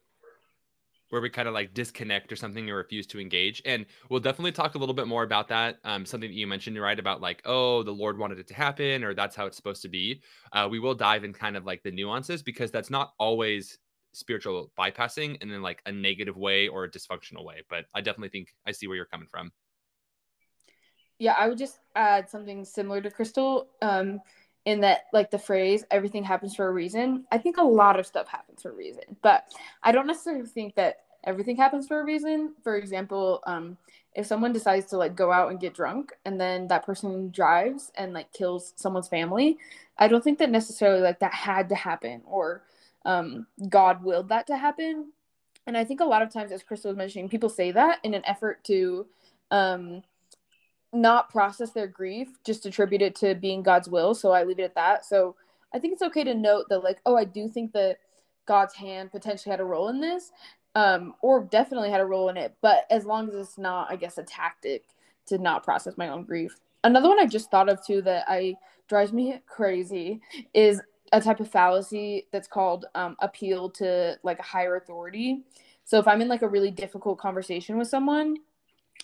where 1.09 1.21
we 1.21 1.29
kind 1.29 1.47
of 1.47 1.53
like 1.53 1.73
disconnect 1.73 2.31
or 2.31 2.35
something 2.35 2.69
or 2.69 2.77
refuse 2.77 3.05
to 3.07 3.19
engage. 3.19 3.61
And 3.65 3.85
we'll 4.09 4.19
definitely 4.19 4.51
talk 4.51 4.75
a 4.75 4.77
little 4.77 4.95
bit 4.95 5.07
more 5.07 5.23
about 5.23 5.47
that. 5.49 5.77
Um, 5.83 6.05
something 6.05 6.29
that 6.29 6.35
you 6.35 6.47
mentioned, 6.47 6.79
right? 6.79 6.97
About 6.97 7.21
like, 7.21 7.41
oh, 7.45 7.83
the 7.83 7.91
Lord 7.91 8.17
wanted 8.17 8.39
it 8.39 8.47
to 8.47 8.53
happen, 8.53 9.03
or 9.03 9.13
that's 9.13 9.35
how 9.35 9.45
it's 9.45 9.57
supposed 9.57 9.81
to 9.83 9.89
be. 9.89 10.21
Uh, 10.51 10.67
we 10.69 10.79
will 10.79 10.95
dive 10.95 11.23
in 11.23 11.33
kind 11.33 11.55
of 11.55 11.65
like 11.65 11.83
the 11.83 11.91
nuances 11.91 12.41
because 12.41 12.71
that's 12.71 12.89
not 12.89 13.13
always 13.19 13.77
spiritual 14.13 14.71
bypassing 14.79 15.37
and 15.41 15.51
in 15.51 15.61
like 15.61 15.81
a 15.85 15.91
negative 15.91 16.37
way 16.37 16.67
or 16.67 16.85
a 16.85 16.89
dysfunctional 16.89 17.43
way. 17.43 17.61
But 17.69 17.85
I 17.93 18.01
definitely 18.01 18.29
think 18.29 18.53
I 18.65 18.71
see 18.71 18.87
where 18.87 18.95
you're 18.95 19.05
coming 19.05 19.27
from. 19.29 19.51
Yeah, 21.19 21.35
I 21.37 21.47
would 21.47 21.57
just 21.57 21.79
add 21.95 22.29
something 22.29 22.65
similar 22.65 23.01
to 23.01 23.09
Crystal. 23.09 23.69
Um, 23.81 24.19
in 24.65 24.81
that 24.81 25.05
like 25.13 25.31
the 25.31 25.39
phrase 25.39 25.83
everything 25.91 26.23
happens 26.23 26.55
for 26.55 26.67
a 26.67 26.71
reason 26.71 27.23
i 27.31 27.37
think 27.37 27.57
a 27.57 27.63
lot 27.63 27.99
of 27.99 28.05
stuff 28.05 28.27
happens 28.27 28.61
for 28.61 28.71
a 28.71 28.75
reason 28.75 29.03
but 29.21 29.51
i 29.83 29.91
don't 29.91 30.07
necessarily 30.07 30.45
think 30.45 30.75
that 30.75 31.05
everything 31.25 31.57
happens 31.57 31.87
for 31.87 31.99
a 31.99 32.05
reason. 32.05 32.53
For 32.63 32.77
example, 32.77 33.41
um, 33.45 33.77
if 34.13 34.25
someone 34.25 34.53
decides 34.53 34.85
to 34.87 34.97
like 34.97 35.15
go 35.15 35.31
out 35.31 35.49
and 35.49 35.59
get 35.59 35.73
drunk 35.73 36.13
and 36.23 36.39
then 36.39 36.67
that 36.67 36.85
person 36.85 37.31
drives 37.31 37.91
and 37.95 38.13
like 38.13 38.31
kills 38.31 38.73
someone's 38.75 39.09
family, 39.09 39.57
I 39.97 40.07
don't 40.07 40.23
think 40.23 40.39
that 40.39 40.49
necessarily 40.49 41.01
like 41.01 41.19
that 41.19 41.33
had 41.33 41.69
to 41.69 41.75
happen 41.75 42.21
or 42.25 42.63
um, 43.05 43.47
God 43.67 44.03
willed 44.03 44.29
that 44.29 44.47
to 44.47 44.57
happen. 44.57 45.11
And 45.67 45.75
I 45.75 45.83
think 45.83 45.99
a 45.99 46.05
lot 46.05 46.21
of 46.21 46.31
times, 46.31 46.51
as 46.51 46.63
Crystal 46.63 46.91
was 46.91 46.97
mentioning, 46.97 47.27
people 47.27 47.49
say 47.49 47.71
that 47.71 47.99
in 48.03 48.13
an 48.13 48.21
effort 48.25 48.63
to 48.65 49.07
um, 49.51 50.03
not 50.95 51.29
process 51.29 51.71
their 51.71 51.87
grief, 51.87 52.29
just 52.45 52.65
attribute 52.65 53.01
it 53.01 53.15
to 53.15 53.35
being 53.35 53.61
God's 53.61 53.89
will. 53.89 54.15
So 54.15 54.31
I 54.31 54.43
leave 54.43 54.59
it 54.59 54.63
at 54.63 54.75
that. 54.75 55.05
So 55.05 55.35
I 55.73 55.79
think 55.79 55.93
it's 55.93 56.01
okay 56.01 56.23
to 56.23 56.33
note 56.33 56.65
that, 56.69 56.83
like, 56.83 56.99
oh, 57.05 57.15
I 57.15 57.25
do 57.25 57.49
think 57.49 57.73
that 57.73 57.97
God's 58.45 58.73
hand 58.73 59.11
potentially 59.11 59.51
had 59.51 59.59
a 59.59 59.65
role 59.65 59.89
in 59.89 59.99
this, 59.99 60.31
um, 60.75 61.15
or 61.21 61.43
definitely 61.43 61.89
had 61.89 62.01
a 62.01 62.05
role 62.05 62.29
in 62.29 62.37
it. 62.37 62.55
But 62.61 62.85
as 62.89 63.05
long 63.05 63.27
as 63.29 63.35
it's 63.35 63.57
not, 63.57 63.91
I 63.91 63.95
guess, 63.95 64.17
a 64.17 64.23
tactic 64.23 64.85
to 65.27 65.37
not 65.37 65.63
process 65.63 65.97
my 65.97 66.09
own 66.09 66.23
grief. 66.23 66.59
Another 66.83 67.09
one 67.09 67.19
I 67.19 67.25
just 67.25 67.49
thought 67.49 67.69
of 67.69 67.85
too 67.85 68.01
that 68.03 68.25
I 68.27 68.55
drives 68.87 69.11
me 69.11 69.41
crazy 69.47 70.21
is 70.53 70.81
a 71.11 71.21
type 71.21 71.39
of 71.39 71.49
fallacy 71.49 72.27
that's 72.31 72.47
called 72.47 72.85
um, 72.93 73.15
appeal 73.19 73.69
to 73.71 74.17
like 74.23 74.39
a 74.39 74.43
higher 74.43 74.75
authority. 74.75 75.43
So 75.83 75.99
if 75.99 76.07
I'm 76.07 76.21
in 76.21 76.27
like 76.27 76.41
a 76.41 76.47
really 76.47 76.71
difficult 76.71 77.17
conversation 77.17 77.77
with 77.77 77.87
someone 77.87 78.37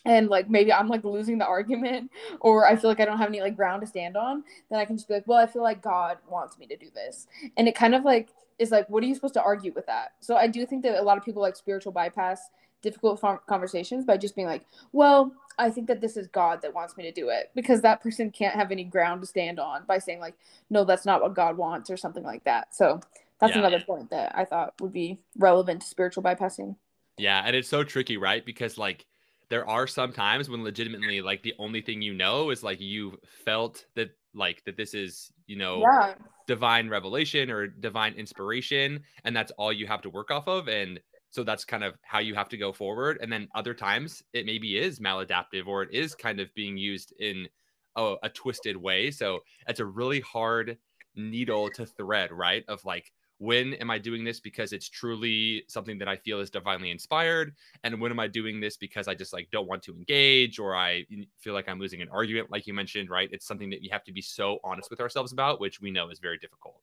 and 0.06 0.30
like 0.30 0.50
maybe 0.50 0.74
I'm 0.74 0.88
like 0.88 1.04
losing 1.04 1.38
the 1.38 1.46
argument 1.46 2.12
or 2.40 2.66
I 2.66 2.76
feel 2.76 2.90
like 2.90 3.00
I 3.00 3.06
don't 3.06 3.18
have 3.18 3.30
any 3.30 3.42
like 3.42 3.56
ground 3.56 3.82
to 3.82 3.88
stand 3.88 4.18
on, 4.18 4.44
then 4.70 4.80
I 4.80 4.86
can 4.86 4.98
just 4.98 5.08
be 5.08 5.14
like, 5.16 5.28
well, 5.28 5.40
I 5.40 5.48
feel 5.48 5.64
like 5.64 5.82
God 5.82 6.18
wants 6.30 6.58
me 6.58 6.68
to 6.68 6.78
do 6.78 6.88
this. 6.94 7.28
And 7.58 7.68
it 7.68 7.76
kind 7.76 7.96
of 7.96 8.04
like 8.04 8.30
is 8.60 8.72
like, 8.72 8.90
what 8.90 9.04
are 9.04 9.08
you 9.08 9.16
supposed 9.16 9.34
to 9.36 9.44
argue 9.44 9.74
with 9.74 9.86
that? 9.88 10.14
So 10.20 10.36
I 10.36 10.48
do 10.48 10.66
think 10.66 10.84
that 10.84 11.00
a 11.00 11.04
lot 11.04 11.18
of 11.18 11.26
people 11.26 11.42
like 11.42 11.56
spiritual 11.56 11.92
bypass 11.92 12.50
difficult 12.82 13.24
conversations 13.48 14.06
by 14.06 14.18
just 14.18 14.36
being 14.36 14.48
like, 14.48 14.66
well, 14.92 15.32
I 15.58 15.70
think 15.70 15.88
that 15.88 16.02
this 16.02 16.18
is 16.18 16.28
God 16.28 16.62
that 16.62 16.74
wants 16.74 16.98
me 16.98 17.04
to 17.04 17.12
do 17.12 17.30
it 17.30 17.52
because 17.54 17.82
that 17.82 18.02
person 18.02 18.32
can't 18.32 18.56
have 18.56 18.72
any 18.72 18.84
ground 18.84 19.22
to 19.22 19.28
stand 19.28 19.60
on 19.60 19.84
by 19.86 20.00
saying 20.00 20.20
like, 20.20 20.36
no, 20.70 20.84
that's 20.84 21.06
not 21.06 21.22
what 21.22 21.36
God 21.36 21.58
wants 21.58 21.90
or 21.90 21.98
something 21.98 22.24
like 22.24 22.44
that. 22.46 22.74
So 22.74 23.00
that's 23.40 23.54
yeah. 23.54 23.60
another 23.60 23.82
point 23.82 24.10
that 24.10 24.32
I 24.36 24.46
thought 24.46 24.74
would 24.82 24.94
be 24.94 25.20
relevant 25.38 25.82
to 25.82 25.88
spiritual 25.88 26.24
bypassing. 26.24 26.76
Yeah, 27.18 27.44
and 27.46 27.56
it's 27.56 27.70
so 27.70 27.84
tricky, 27.84 28.18
right? 28.18 28.44
Because 28.46 28.78
like 28.78 29.06
there 29.52 29.70
are 29.70 29.86
some 29.86 30.14
times 30.14 30.50
when 30.50 30.64
legitimately 30.64 31.20
like 31.22 31.44
the 31.44 31.54
only 31.60 31.82
thing 31.82 32.02
you 32.02 32.14
know 32.14 32.52
is 32.52 32.64
like 32.64 32.80
you 32.80 33.20
felt 33.44 33.86
that 33.96 34.10
like 34.34 34.64
that 34.64 34.78
this 34.78 34.94
is, 34.94 35.34
you 35.46 35.58
know, 35.58 35.82
yeah. 35.82 36.16
divine 36.48 36.88
revelation 36.88 37.52
or 37.52 37.68
divine 37.68 38.14
inspiration 38.14 39.04
and 39.26 39.36
that's 39.36 39.52
all 39.58 39.74
you 39.74 39.86
have 39.86 40.02
to 40.02 40.10
work 40.10 40.32
off 40.32 40.48
of 40.48 40.70
and 40.70 41.02
so 41.32 41.44
that's 41.44 41.66
kind 41.66 41.84
of 41.84 41.96
how 42.02 42.20
you 42.20 42.34
have 42.34 42.48
to 42.48 42.58
go 42.58 42.72
forward. 42.72 43.20
And 43.22 43.30
then 43.30 43.50
other 43.54 43.74
times 43.74 44.24
it 44.32 44.46
maybe 44.46 44.78
is 44.78 45.00
maladaptive 45.00 45.68
or 45.68 45.84
it 45.84 45.90
is 45.92 46.16
kind 46.16 46.40
of 46.40 46.54
being 46.56 46.78
used 46.78 47.14
in 47.20 47.50
a, 47.98 48.16
a 48.24 48.30
twisted 48.30 48.78
way. 48.78 49.12
So 49.12 49.42
it's 49.68 49.82
a 49.82 49.86
really 49.86 50.22
hard 50.22 50.78
needle 51.14 51.70
to 51.72 51.86
thread, 51.86 52.32
right? 52.32 52.64
Of 52.70 52.86
like, 52.86 53.12
when 53.42 53.74
am 53.74 53.90
I 53.90 53.98
doing 53.98 54.24
this 54.24 54.40
because 54.40 54.72
it's 54.72 54.88
truly 54.88 55.64
something 55.68 55.98
that 55.98 56.08
I 56.08 56.16
feel 56.16 56.40
is 56.42 56.52
divinely 56.52 56.92
inspired? 56.92 57.56
And 57.84 58.00
when 58.00 58.12
am 58.12 58.20
I 58.20 58.28
doing 58.28 58.62
this 58.62 58.78
because 58.78 59.08
I 59.08 59.16
just 59.16 59.34
like 59.34 59.50
don't 59.52 59.68
want 59.68 59.82
to 59.84 59.96
engage 59.96 60.60
or 60.60 60.76
I 60.76 61.08
feel 61.40 61.56
like 61.56 61.68
I'm 61.68 61.80
losing 61.80 62.04
an 62.04 62.10
argument, 62.10 62.52
like 62.52 62.68
you 62.68 62.76
mentioned, 62.76 63.10
right? 63.10 63.28
It's 63.32 63.48
something 63.48 63.72
that 63.72 63.82
you 63.82 63.90
have 63.92 64.04
to 64.04 64.12
be 64.12 64.22
so 64.22 64.60
honest 64.64 64.92
with 64.92 65.02
ourselves 65.02 65.32
about, 65.32 65.60
which 65.60 65.82
we 65.82 65.90
know 65.90 66.12
is 66.12 66.20
very 66.20 66.38
difficult. 66.38 66.82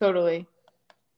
Totally. 0.00 0.46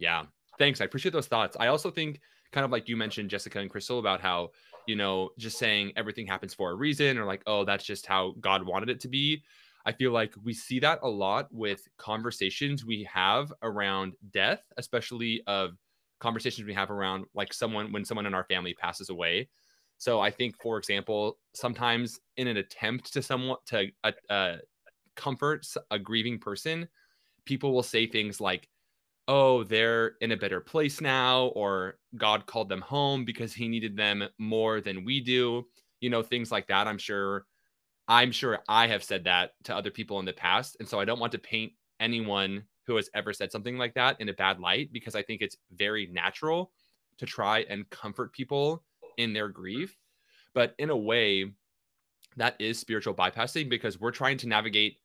Yeah. 0.01 0.25
Thanks. 0.59 0.81
I 0.81 0.87
appreciate 0.87 1.13
those 1.13 1.29
thoughts. 1.29 1.57
I 1.61 1.69
also 1.69 1.93
think 1.93 2.21
kind 2.51 2.65
of 2.65 2.73
like 2.73 2.89
you 2.89 2.97
mentioned, 2.97 3.31
Jessica 3.31 3.61
and 3.61 3.71
Crystal, 3.71 4.01
about 4.01 4.21
how, 4.21 4.51
you 4.89 4.97
know, 4.97 5.31
just 5.39 5.57
saying 5.57 5.93
everything 5.95 6.27
happens 6.27 6.53
for 6.53 6.73
a 6.73 6.75
reason 6.75 7.17
or 7.17 7.27
like, 7.27 7.43
oh, 7.47 7.65
that's 7.65 7.85
just 7.85 8.07
how 8.07 8.35
God 8.41 8.67
wanted 8.67 8.91
it 8.91 8.99
to 9.01 9.09
be. 9.09 9.45
I 9.87 9.93
feel 9.93 10.13
like 10.13 10.35
we 10.43 10.53
see 10.53 10.79
that 10.81 11.01
a 11.03 11.09
lot 11.09 11.49
with 11.51 11.89
conversations 11.97 12.85
we 12.85 13.09
have 13.13 13.53
around 13.63 14.15
death, 14.31 14.63
especially 14.77 15.43
of 15.47 15.79
conversations 16.21 16.67
we 16.67 16.75
have 16.75 16.91
around 16.91 17.25
like 17.35 17.53
someone 17.53 17.93
when 17.93 18.05
someone 18.05 18.27
in 18.27 18.35
our 18.35 18.45
family 18.45 18.75
passes 18.75 19.09
away. 19.09 19.49
So 19.99 20.21
I 20.21 20.31
think, 20.31 20.61
for 20.61 20.79
example, 20.79 21.39
sometimes 21.55 22.21
in 22.37 22.47
an 22.47 22.57
attempt 22.57 23.13
to 23.13 23.23
somewhat 23.23 23.65
to 23.67 23.89
uh, 24.05 24.13
uh, 24.29 24.57
comfort 25.17 25.67
a 25.91 25.99
grieving 25.99 26.39
person, 26.39 26.89
people 27.45 27.73
will 27.73 27.83
say 27.83 28.07
things 28.07 28.41
like, 28.41 28.69
oh, 29.29 29.63
they're 29.65 30.17
in 30.21 30.33
a 30.33 30.37
better 30.37 30.61
place 30.61 31.01
now, 31.01 31.47
or 31.49 31.99
God 32.17 32.47
called 32.47 32.69
them 32.69 32.81
home 32.81 33.25
because 33.25 33.53
he 33.53 33.69
needed 33.69 33.97
them 33.97 34.25
more 34.39 34.81
than 34.81 35.05
we 35.05 35.21
do. 35.21 35.67
You 36.01 36.11
know, 36.11 36.23
things 36.23 36.51
like 36.51 36.67
that. 36.69 36.87
I'm 36.87 36.99
sure, 36.99 37.47
I'm 38.11 38.33
sure 38.33 38.59
I 38.69 38.89
have 38.89 39.05
said 39.05 39.23
that 39.25 39.53
to 39.65 39.75
other 39.75 39.93
people 39.93 40.19
in 40.19 40.25
the 40.25 40.33
past. 40.33 40.77
And 40.81 40.89
so 40.89 40.99
I 40.99 41.05
don't 41.05 41.21
want 41.21 41.31
to 41.31 41.39
paint 41.39 41.73
anyone 42.01 42.65
who 42.85 42.97
has 42.97 43.09
ever 43.15 43.33
said 43.33 43.53
something 43.53 43.79
like 43.79 43.95
that 43.95 44.21
in 44.21 44.29
a 44.29 44.33
bad 44.33 44.59
light 44.59 44.93
because 44.93 45.15
I 45.15 45.23
think 45.23 45.41
it's 45.41 45.57
very 45.73 46.09
natural 46.13 46.73
to 47.19 47.27
try 47.27 47.61
and 47.71 47.89
comfort 47.91 48.33
people 48.33 48.83
in 49.17 49.33
their 49.33 49.49
grief. 49.49 49.97
But 50.55 50.75
in 50.81 50.91
a 50.91 50.97
way, 50.97 51.53
that 52.37 52.57
is 52.59 52.81
spiritual 52.81 53.15
bypassing 53.15 53.71
because 53.71 54.01
we're 54.01 54.11
trying 54.11 54.39
to 54.39 54.49
navigate 54.49 54.97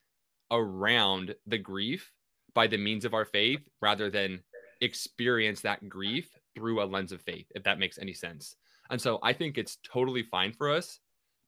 around 0.50 1.36
the 1.46 1.60
grief 1.60 2.12
by 2.56 2.66
the 2.66 2.78
means 2.78 3.06
of 3.06 3.14
our 3.14 3.26
faith 3.26 3.62
rather 3.84 4.10
than 4.10 4.42
experience 4.82 5.62
that 5.62 5.88
grief 5.88 6.28
through 6.56 6.82
a 6.82 6.86
lens 6.86 7.12
of 7.12 7.22
faith, 7.22 7.46
if 7.54 7.62
that 7.66 7.78
makes 7.78 8.00
any 8.00 8.14
sense. 8.14 8.56
And 8.90 9.00
so 9.00 9.20
I 9.22 9.32
think 9.34 9.60
it's 9.60 9.78
totally 9.86 10.24
fine 10.24 10.54
for 10.54 10.72
us 10.72 11.00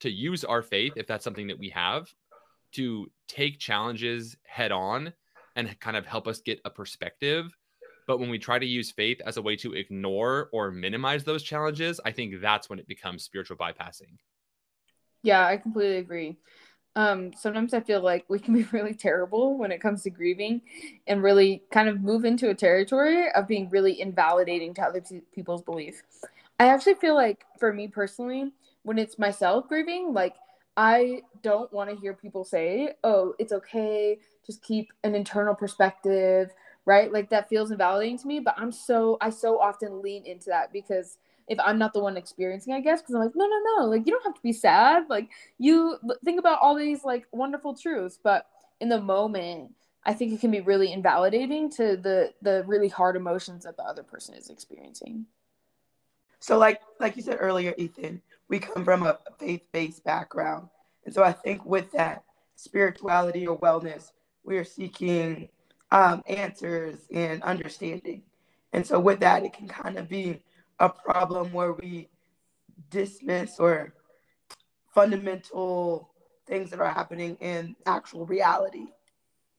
to 0.01 0.09
use 0.09 0.43
our 0.43 0.61
faith, 0.61 0.93
if 0.95 1.07
that's 1.07 1.23
something 1.23 1.47
that 1.47 1.59
we 1.59 1.69
have, 1.69 2.07
to 2.73 3.09
take 3.27 3.59
challenges 3.59 4.37
head 4.43 4.71
on 4.71 5.13
and 5.55 5.79
kind 5.79 5.97
of 5.97 6.05
help 6.05 6.27
us 6.27 6.41
get 6.41 6.61
a 6.65 6.69
perspective. 6.69 7.55
But 8.07 8.19
when 8.19 8.29
we 8.29 8.39
try 8.39 8.59
to 8.59 8.65
use 8.65 8.91
faith 8.91 9.19
as 9.25 9.37
a 9.37 9.41
way 9.41 9.55
to 9.57 9.73
ignore 9.73 10.49
or 10.53 10.71
minimize 10.71 11.23
those 11.23 11.43
challenges, 11.43 11.99
I 12.05 12.11
think 12.11 12.41
that's 12.41 12.69
when 12.69 12.79
it 12.79 12.87
becomes 12.87 13.23
spiritual 13.23 13.57
bypassing. 13.57 14.17
Yeah, 15.23 15.45
I 15.45 15.57
completely 15.57 15.97
agree 15.97 16.37
um, 16.97 17.31
sometimes 17.33 17.75
I 17.75 17.81
feel 17.81 18.01
like 18.01 18.25
we 18.27 18.39
can 18.39 18.55
be 18.55 18.63
really 18.71 18.95
terrible 18.95 19.55
when 19.55 19.71
it 19.71 19.79
comes 19.79 20.01
to 20.03 20.09
grieving 20.09 20.61
and 21.05 21.21
really 21.23 21.61
kind 21.71 21.87
of 21.87 22.01
move 22.01 22.25
into 22.25 22.49
a 22.49 22.55
territory 22.55 23.31
of 23.31 23.47
being 23.47 23.69
really 23.69 24.01
invalidating 24.01 24.73
to 24.73 24.81
other 24.81 25.01
people's 25.33 25.61
belief. 25.61 26.01
I 26.59 26.69
actually 26.69 26.95
feel 26.95 27.13
like 27.13 27.45
for 27.59 27.71
me 27.71 27.87
personally, 27.87 28.51
when 28.87 28.97
it's 28.97 29.19
myself 29.19 29.67
grieving, 29.67 30.13
like 30.13 30.35
I 30.77 31.23
don't 31.43 31.71
want 31.73 31.89
to 31.89 31.95
hear 31.97 32.13
people 32.13 32.45
say, 32.45 32.93
oh, 33.03 33.33
it's 33.37 33.51
okay, 33.51 34.17
just 34.45 34.63
keep 34.63 34.93
an 35.03 35.13
internal 35.13 35.53
perspective, 35.53 36.51
right? 36.85 37.11
Like 37.11 37.29
that 37.31 37.49
feels 37.49 37.69
invalidating 37.69 38.17
to 38.19 38.27
me, 38.27 38.39
but 38.39 38.55
I'm 38.57 38.71
so, 38.71 39.17
I 39.19 39.29
so 39.29 39.59
often 39.59 40.01
lean 40.01 40.25
into 40.25 40.45
that 40.51 40.71
because 40.71 41.17
if 41.49 41.59
I'm 41.59 41.77
not 41.77 41.91
the 41.93 41.99
one 41.99 42.15
experiencing, 42.15 42.73
I 42.73 42.79
guess, 42.79 43.01
because 43.01 43.15
I'm 43.15 43.21
like, 43.21 43.35
no, 43.35 43.45
no, 43.45 43.59
no, 43.77 43.85
like 43.87 44.05
you 44.05 44.13
don't 44.13 44.23
have 44.23 44.35
to 44.35 44.41
be 44.41 44.53
sad. 44.53 45.03
Like 45.09 45.29
you 45.57 45.97
think 46.23 46.39
about 46.39 46.59
all 46.61 46.75
these 46.75 47.03
like 47.03 47.25
wonderful 47.33 47.75
truths, 47.75 48.17
but 48.23 48.45
in 48.79 48.87
the 48.87 49.01
moment, 49.01 49.73
I 50.05 50.13
think 50.13 50.31
it 50.31 50.39
can 50.39 50.51
be 50.51 50.61
really 50.61 50.93
invalidating 50.93 51.69
to 51.71 51.97
the 51.97 52.33
the 52.41 52.63
really 52.65 52.87
hard 52.87 53.17
emotions 53.17 53.65
that 53.65 53.75
the 53.75 53.83
other 53.83 54.03
person 54.03 54.35
is 54.35 54.49
experiencing. 54.49 55.25
So, 56.39 56.57
like 56.57 56.81
like 56.99 57.15
you 57.15 57.21
said 57.21 57.37
earlier, 57.39 57.73
Ethan, 57.77 58.21
we 58.49 58.59
come 58.59 58.83
from 58.83 59.03
a 59.03 59.17
faith 59.39 59.63
based 59.71 60.03
background, 60.03 60.69
and 61.05 61.13
so 61.13 61.23
I 61.23 61.31
think 61.31 61.65
with 61.65 61.91
that 61.93 62.23
spirituality 62.55 63.47
or 63.47 63.59
wellness, 63.59 64.11
we 64.43 64.57
are 64.57 64.63
seeking 64.63 65.49
um, 65.91 66.23
answers 66.27 67.07
and 67.13 67.41
understanding. 67.43 68.23
And 68.73 68.85
so 68.85 68.99
with 68.99 69.19
that, 69.21 69.43
it 69.43 69.53
can 69.53 69.67
kind 69.67 69.97
of 69.97 70.09
be 70.09 70.41
a 70.79 70.89
problem 70.89 71.53
where 71.53 71.73
we 71.73 72.09
dismiss 72.89 73.59
or 73.59 73.93
fundamental 74.93 76.11
things 76.45 76.69
that 76.69 76.79
are 76.79 76.89
happening 76.89 77.37
in 77.39 77.75
actual 77.85 78.25
reality. 78.25 78.87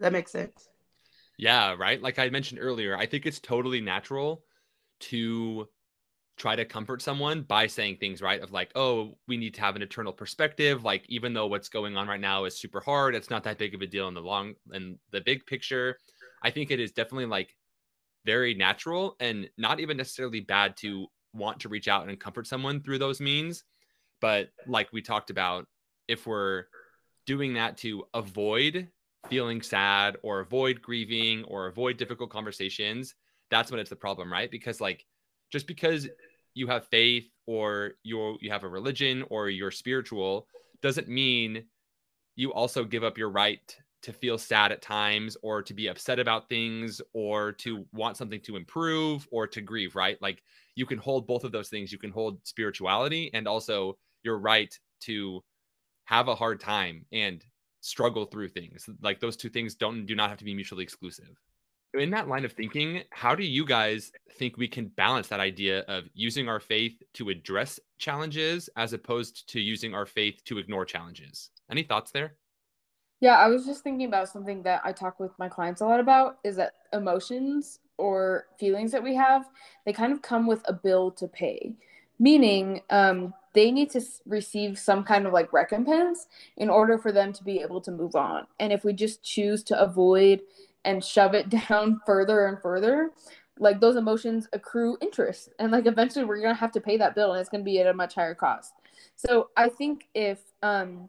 That 0.00 0.12
makes 0.12 0.32
sense. 0.32 0.68
Yeah, 1.38 1.74
right. 1.78 2.02
Like 2.02 2.18
I 2.18 2.28
mentioned 2.30 2.60
earlier, 2.60 2.96
I 2.96 3.06
think 3.06 3.26
it's 3.26 3.40
totally 3.40 3.80
natural 3.80 4.42
to 5.00 5.68
try 6.38 6.56
to 6.56 6.64
comfort 6.64 7.02
someone 7.02 7.42
by 7.42 7.66
saying 7.66 7.96
things 7.96 8.22
right 8.22 8.40
of 8.40 8.52
like 8.52 8.70
oh 8.76 9.16
we 9.26 9.36
need 9.36 9.52
to 9.52 9.60
have 9.60 9.76
an 9.76 9.82
eternal 9.82 10.12
perspective 10.12 10.84
like 10.84 11.04
even 11.08 11.34
though 11.34 11.46
what's 11.48 11.68
going 11.68 11.96
on 11.96 12.06
right 12.06 12.20
now 12.20 12.44
is 12.44 12.56
super 12.56 12.80
hard 12.80 13.14
it's 13.14 13.28
not 13.28 13.42
that 13.42 13.58
big 13.58 13.74
of 13.74 13.82
a 13.82 13.86
deal 13.86 14.08
in 14.08 14.14
the 14.14 14.20
long 14.20 14.54
in 14.72 14.96
the 15.10 15.20
big 15.20 15.44
picture 15.46 15.98
i 16.42 16.50
think 16.50 16.70
it 16.70 16.78
is 16.78 16.92
definitely 16.92 17.26
like 17.26 17.56
very 18.24 18.54
natural 18.54 19.16
and 19.20 19.48
not 19.56 19.80
even 19.80 19.96
necessarily 19.96 20.40
bad 20.40 20.76
to 20.76 21.06
want 21.32 21.60
to 21.60 21.68
reach 21.68 21.88
out 21.88 22.08
and 22.08 22.20
comfort 22.20 22.46
someone 22.46 22.82
through 22.82 22.98
those 22.98 23.20
means. 23.20 23.64
But 24.20 24.50
like 24.66 24.92
we 24.92 25.02
talked 25.02 25.30
about, 25.30 25.66
if 26.08 26.26
we're 26.26 26.64
doing 27.26 27.54
that 27.54 27.76
to 27.78 28.04
avoid 28.14 28.88
feeling 29.28 29.62
sad 29.62 30.16
or 30.22 30.40
avoid 30.40 30.82
grieving 30.82 31.44
or 31.44 31.66
avoid 31.66 31.96
difficult 31.96 32.30
conversations, 32.30 33.14
that's 33.50 33.70
when 33.70 33.80
it's 33.80 33.90
the 33.90 33.96
problem, 33.96 34.32
right? 34.32 34.50
Because 34.50 34.80
like 34.80 35.04
just 35.50 35.66
because 35.66 36.08
you 36.58 36.66
have 36.66 36.84
faith 36.86 37.30
or 37.46 37.92
you 38.02 38.36
you 38.40 38.50
have 38.50 38.64
a 38.64 38.68
religion 38.68 39.24
or 39.30 39.48
you're 39.48 39.70
spiritual 39.70 40.46
doesn't 40.82 41.08
mean 41.08 41.64
you 42.36 42.52
also 42.52 42.84
give 42.84 43.04
up 43.04 43.16
your 43.16 43.30
right 43.30 43.76
to 44.02 44.12
feel 44.12 44.38
sad 44.38 44.70
at 44.70 44.82
times 44.82 45.36
or 45.42 45.62
to 45.62 45.74
be 45.74 45.88
upset 45.88 46.18
about 46.18 46.48
things 46.48 47.00
or 47.12 47.52
to 47.52 47.84
want 47.92 48.16
something 48.16 48.40
to 48.40 48.56
improve 48.56 49.26
or 49.32 49.46
to 49.46 49.60
grieve, 49.60 49.96
right? 49.96 50.20
Like 50.22 50.42
you 50.76 50.86
can 50.86 50.98
hold 50.98 51.26
both 51.26 51.42
of 51.42 51.50
those 51.50 51.68
things. 51.68 51.90
You 51.90 51.98
can 51.98 52.12
hold 52.12 52.38
spirituality 52.44 53.30
and 53.34 53.48
also 53.48 53.98
your 54.22 54.38
right 54.38 54.72
to 55.00 55.42
have 56.04 56.28
a 56.28 56.34
hard 56.34 56.60
time 56.60 57.04
and 57.12 57.44
struggle 57.80 58.24
through 58.24 58.48
things. 58.48 58.88
Like 59.02 59.18
those 59.18 59.36
two 59.36 59.48
things 59.48 59.74
don't 59.74 60.06
do 60.06 60.14
not 60.14 60.30
have 60.30 60.38
to 60.38 60.44
be 60.44 60.54
mutually 60.54 60.84
exclusive. 60.84 61.36
In 61.94 62.10
that 62.10 62.28
line 62.28 62.44
of 62.44 62.52
thinking, 62.52 63.02
how 63.10 63.34
do 63.34 63.42
you 63.42 63.64
guys 63.64 64.12
think 64.36 64.58
we 64.58 64.68
can 64.68 64.88
balance 64.88 65.28
that 65.28 65.40
idea 65.40 65.80
of 65.88 66.04
using 66.12 66.46
our 66.46 66.60
faith 66.60 67.02
to 67.14 67.30
address 67.30 67.80
challenges 67.98 68.68
as 68.76 68.92
opposed 68.92 69.48
to 69.50 69.60
using 69.60 69.94
our 69.94 70.04
faith 70.04 70.42
to 70.44 70.58
ignore 70.58 70.84
challenges? 70.84 71.50
Any 71.70 71.82
thoughts 71.82 72.10
there? 72.10 72.34
Yeah, 73.20 73.36
I 73.36 73.48
was 73.48 73.64
just 73.64 73.82
thinking 73.82 74.06
about 74.06 74.28
something 74.28 74.62
that 74.64 74.82
I 74.84 74.92
talk 74.92 75.18
with 75.18 75.32
my 75.38 75.48
clients 75.48 75.80
a 75.80 75.86
lot 75.86 75.98
about 75.98 76.38
is 76.44 76.56
that 76.56 76.74
emotions 76.92 77.80
or 77.96 78.46
feelings 78.60 78.92
that 78.92 79.02
we 79.02 79.14
have, 79.14 79.46
they 79.86 79.92
kind 79.92 80.12
of 80.12 80.22
come 80.22 80.46
with 80.46 80.62
a 80.66 80.72
bill 80.74 81.10
to 81.12 81.26
pay, 81.26 81.74
meaning 82.18 82.82
um, 82.90 83.32
they 83.54 83.72
need 83.72 83.90
to 83.90 84.02
receive 84.26 84.78
some 84.78 85.02
kind 85.02 85.26
of 85.26 85.32
like 85.32 85.52
recompense 85.52 86.28
in 86.58 86.68
order 86.70 86.96
for 86.96 87.10
them 87.10 87.32
to 87.32 87.42
be 87.42 87.60
able 87.60 87.80
to 87.80 87.90
move 87.90 88.14
on. 88.14 88.46
And 88.60 88.72
if 88.72 88.84
we 88.84 88.92
just 88.92 89.24
choose 89.24 89.64
to 89.64 89.80
avoid 89.80 90.42
and 90.84 91.04
shove 91.04 91.34
it 91.34 91.48
down 91.68 92.00
further 92.06 92.46
and 92.46 92.60
further, 92.60 93.10
like 93.58 93.80
those 93.80 93.96
emotions 93.96 94.48
accrue 94.52 94.96
interest. 95.00 95.50
And 95.58 95.72
like 95.72 95.86
eventually 95.86 96.24
we're 96.24 96.40
going 96.40 96.54
to 96.54 96.60
have 96.60 96.72
to 96.72 96.80
pay 96.80 96.96
that 96.98 97.14
bill 97.14 97.32
and 97.32 97.40
it's 97.40 97.50
going 97.50 97.62
to 97.62 97.64
be 97.64 97.80
at 97.80 97.86
a 97.86 97.94
much 97.94 98.14
higher 98.14 98.34
cost. 98.34 98.72
So 99.16 99.50
i 99.56 99.68
think 99.68 100.06
if 100.14 100.40
um 100.62 101.08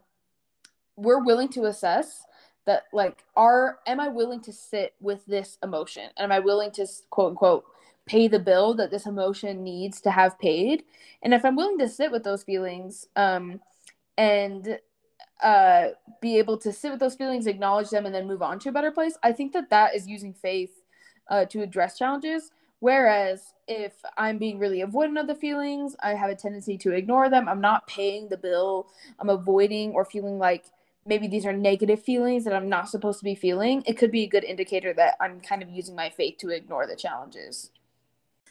we're 0.96 1.24
willing 1.24 1.48
to 1.48 1.64
assess 1.64 2.24
that 2.66 2.84
like 2.92 3.24
are 3.36 3.78
am 3.86 4.00
i 4.00 4.08
willing 4.08 4.40
to 4.42 4.52
sit 4.52 4.94
with 5.00 5.24
this 5.26 5.58
emotion? 5.62 6.10
And 6.16 6.24
am 6.24 6.32
i 6.32 6.38
willing 6.40 6.70
to 6.72 6.86
quote 7.10 7.30
unquote 7.30 7.64
pay 8.06 8.26
the 8.26 8.38
bill 8.38 8.74
that 8.74 8.90
this 8.90 9.06
emotion 9.06 9.62
needs 9.62 10.00
to 10.02 10.10
have 10.10 10.38
paid? 10.38 10.84
And 11.22 11.32
if 11.32 11.44
i'm 11.44 11.56
willing 11.56 11.78
to 11.78 11.88
sit 11.88 12.10
with 12.10 12.24
those 12.24 12.42
feelings 12.42 13.06
um 13.16 13.60
and 14.18 14.78
uh 15.42 15.88
be 16.20 16.38
able 16.38 16.56
to 16.56 16.72
sit 16.72 16.90
with 16.90 17.00
those 17.00 17.14
feelings 17.14 17.46
acknowledge 17.46 17.90
them 17.90 18.06
and 18.06 18.14
then 18.14 18.26
move 18.26 18.42
on 18.42 18.58
to 18.58 18.68
a 18.68 18.72
better 18.72 18.90
place 18.90 19.16
i 19.22 19.32
think 19.32 19.52
that 19.52 19.70
that 19.70 19.94
is 19.94 20.06
using 20.06 20.32
faith 20.32 20.82
uh, 21.30 21.44
to 21.44 21.62
address 21.62 21.96
challenges 21.96 22.50
whereas 22.80 23.54
if 23.68 23.92
i'm 24.16 24.38
being 24.38 24.58
really 24.58 24.82
avoidant 24.82 25.20
of 25.20 25.26
the 25.26 25.34
feelings 25.34 25.94
i 26.02 26.14
have 26.14 26.30
a 26.30 26.34
tendency 26.34 26.76
to 26.76 26.92
ignore 26.92 27.28
them 27.28 27.48
i'm 27.48 27.60
not 27.60 27.86
paying 27.86 28.28
the 28.28 28.36
bill 28.36 28.86
i'm 29.18 29.28
avoiding 29.28 29.92
or 29.92 30.04
feeling 30.04 30.38
like 30.38 30.64
maybe 31.06 31.26
these 31.26 31.46
are 31.46 31.52
negative 31.52 32.02
feelings 32.02 32.44
that 32.44 32.54
I'm 32.54 32.68
not 32.68 32.88
supposed 32.88 33.18
to 33.20 33.24
be 33.24 33.34
feeling, 33.34 33.82
it 33.86 33.94
could 33.94 34.10
be 34.10 34.24
a 34.24 34.28
good 34.28 34.44
indicator 34.44 34.92
that 34.94 35.16
I'm 35.20 35.40
kind 35.40 35.62
of 35.62 35.70
using 35.70 35.94
my 35.94 36.10
faith 36.10 36.38
to 36.38 36.50
ignore 36.50 36.86
the 36.86 36.96
challenges. 36.96 37.70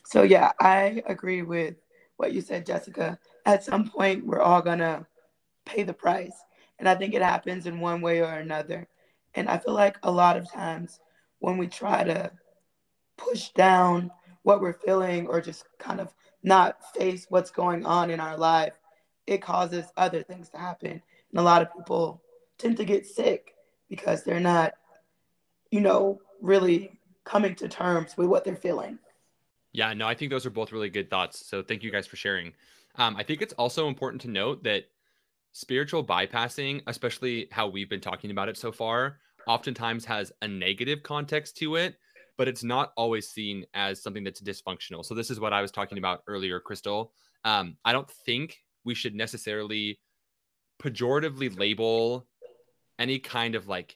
So, 0.05 0.23
yeah, 0.23 0.51
I 0.59 1.03
agree 1.05 1.43
with 1.43 1.75
what 2.17 2.33
you 2.33 2.41
said, 2.41 2.65
Jessica. 2.65 3.19
At 3.45 3.63
some 3.63 3.87
point, 3.87 4.25
we're 4.25 4.41
all 4.41 4.61
going 4.61 4.79
to 4.79 5.05
pay 5.65 5.83
the 5.83 5.93
price. 5.93 6.33
And 6.79 6.87
I 6.87 6.95
think 6.95 7.13
it 7.13 7.21
happens 7.21 7.65
in 7.65 7.79
one 7.79 8.01
way 8.01 8.21
or 8.21 8.31
another. 8.31 8.87
And 9.35 9.49
I 9.49 9.57
feel 9.57 9.73
like 9.73 9.97
a 10.03 10.11
lot 10.11 10.37
of 10.37 10.51
times 10.51 10.99
when 11.39 11.57
we 11.57 11.67
try 11.67 12.03
to 12.03 12.31
push 13.17 13.49
down 13.49 14.11
what 14.43 14.61
we're 14.61 14.73
feeling 14.73 15.27
or 15.27 15.41
just 15.41 15.65
kind 15.77 15.99
of 15.99 16.13
not 16.41 16.77
face 16.95 17.25
what's 17.29 17.51
going 17.51 17.85
on 17.85 18.09
in 18.09 18.19
our 18.19 18.37
life, 18.37 18.73
it 19.27 19.41
causes 19.41 19.85
other 19.97 20.23
things 20.23 20.49
to 20.49 20.57
happen. 20.57 20.91
And 20.91 21.39
a 21.39 21.43
lot 21.43 21.61
of 21.61 21.73
people 21.73 22.23
tend 22.57 22.77
to 22.77 22.85
get 22.85 23.05
sick 23.05 23.53
because 23.89 24.23
they're 24.23 24.39
not, 24.39 24.73
you 25.69 25.81
know, 25.81 26.19
really 26.41 26.99
coming 27.25 27.55
to 27.55 27.67
terms 27.67 28.15
with 28.17 28.27
what 28.27 28.43
they're 28.45 28.55
feeling. 28.55 28.97
Yeah, 29.71 29.93
no, 29.93 30.07
I 30.07 30.15
think 30.15 30.31
those 30.31 30.45
are 30.45 30.51
both 30.51 30.71
really 30.71 30.89
good 30.89 31.09
thoughts. 31.09 31.45
So 31.45 31.61
thank 31.61 31.83
you 31.83 31.91
guys 31.91 32.07
for 32.07 32.15
sharing. 32.15 32.53
Um, 32.95 33.15
I 33.15 33.23
think 33.23 33.41
it's 33.41 33.53
also 33.53 33.87
important 33.87 34.21
to 34.23 34.29
note 34.29 34.63
that 34.63 34.85
spiritual 35.51 36.05
bypassing, 36.05 36.81
especially 36.87 37.47
how 37.51 37.67
we've 37.67 37.89
been 37.89 38.01
talking 38.01 38.31
about 38.31 38.49
it 38.49 38.57
so 38.57 38.71
far, 38.71 39.17
oftentimes 39.47 40.05
has 40.05 40.31
a 40.41 40.47
negative 40.47 41.03
context 41.03 41.57
to 41.57 41.75
it, 41.75 41.95
but 42.37 42.47
it's 42.47 42.63
not 42.63 42.93
always 42.95 43.29
seen 43.29 43.65
as 43.73 44.01
something 44.01 44.23
that's 44.23 44.41
dysfunctional. 44.41 45.03
So 45.03 45.15
this 45.15 45.29
is 45.29 45.39
what 45.39 45.53
I 45.53 45.61
was 45.61 45.71
talking 45.71 45.97
about 45.97 46.21
earlier, 46.27 46.59
Crystal. 46.59 47.13
Um, 47.43 47.77
I 47.83 47.91
don't 47.91 48.09
think 48.25 48.57
we 48.85 48.95
should 48.95 49.15
necessarily 49.15 49.99
pejoratively 50.81 51.57
label 51.57 52.27
any 52.97 53.19
kind 53.19 53.55
of 53.55 53.67
like 53.67 53.95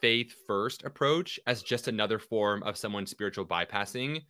faith 0.00 0.34
first 0.46 0.84
approach 0.84 1.38
as 1.46 1.62
just 1.62 1.88
another 1.88 2.18
form 2.18 2.62
of 2.62 2.76
someone's 2.76 3.10
spiritual 3.10 3.44
bypassing. 3.44 4.22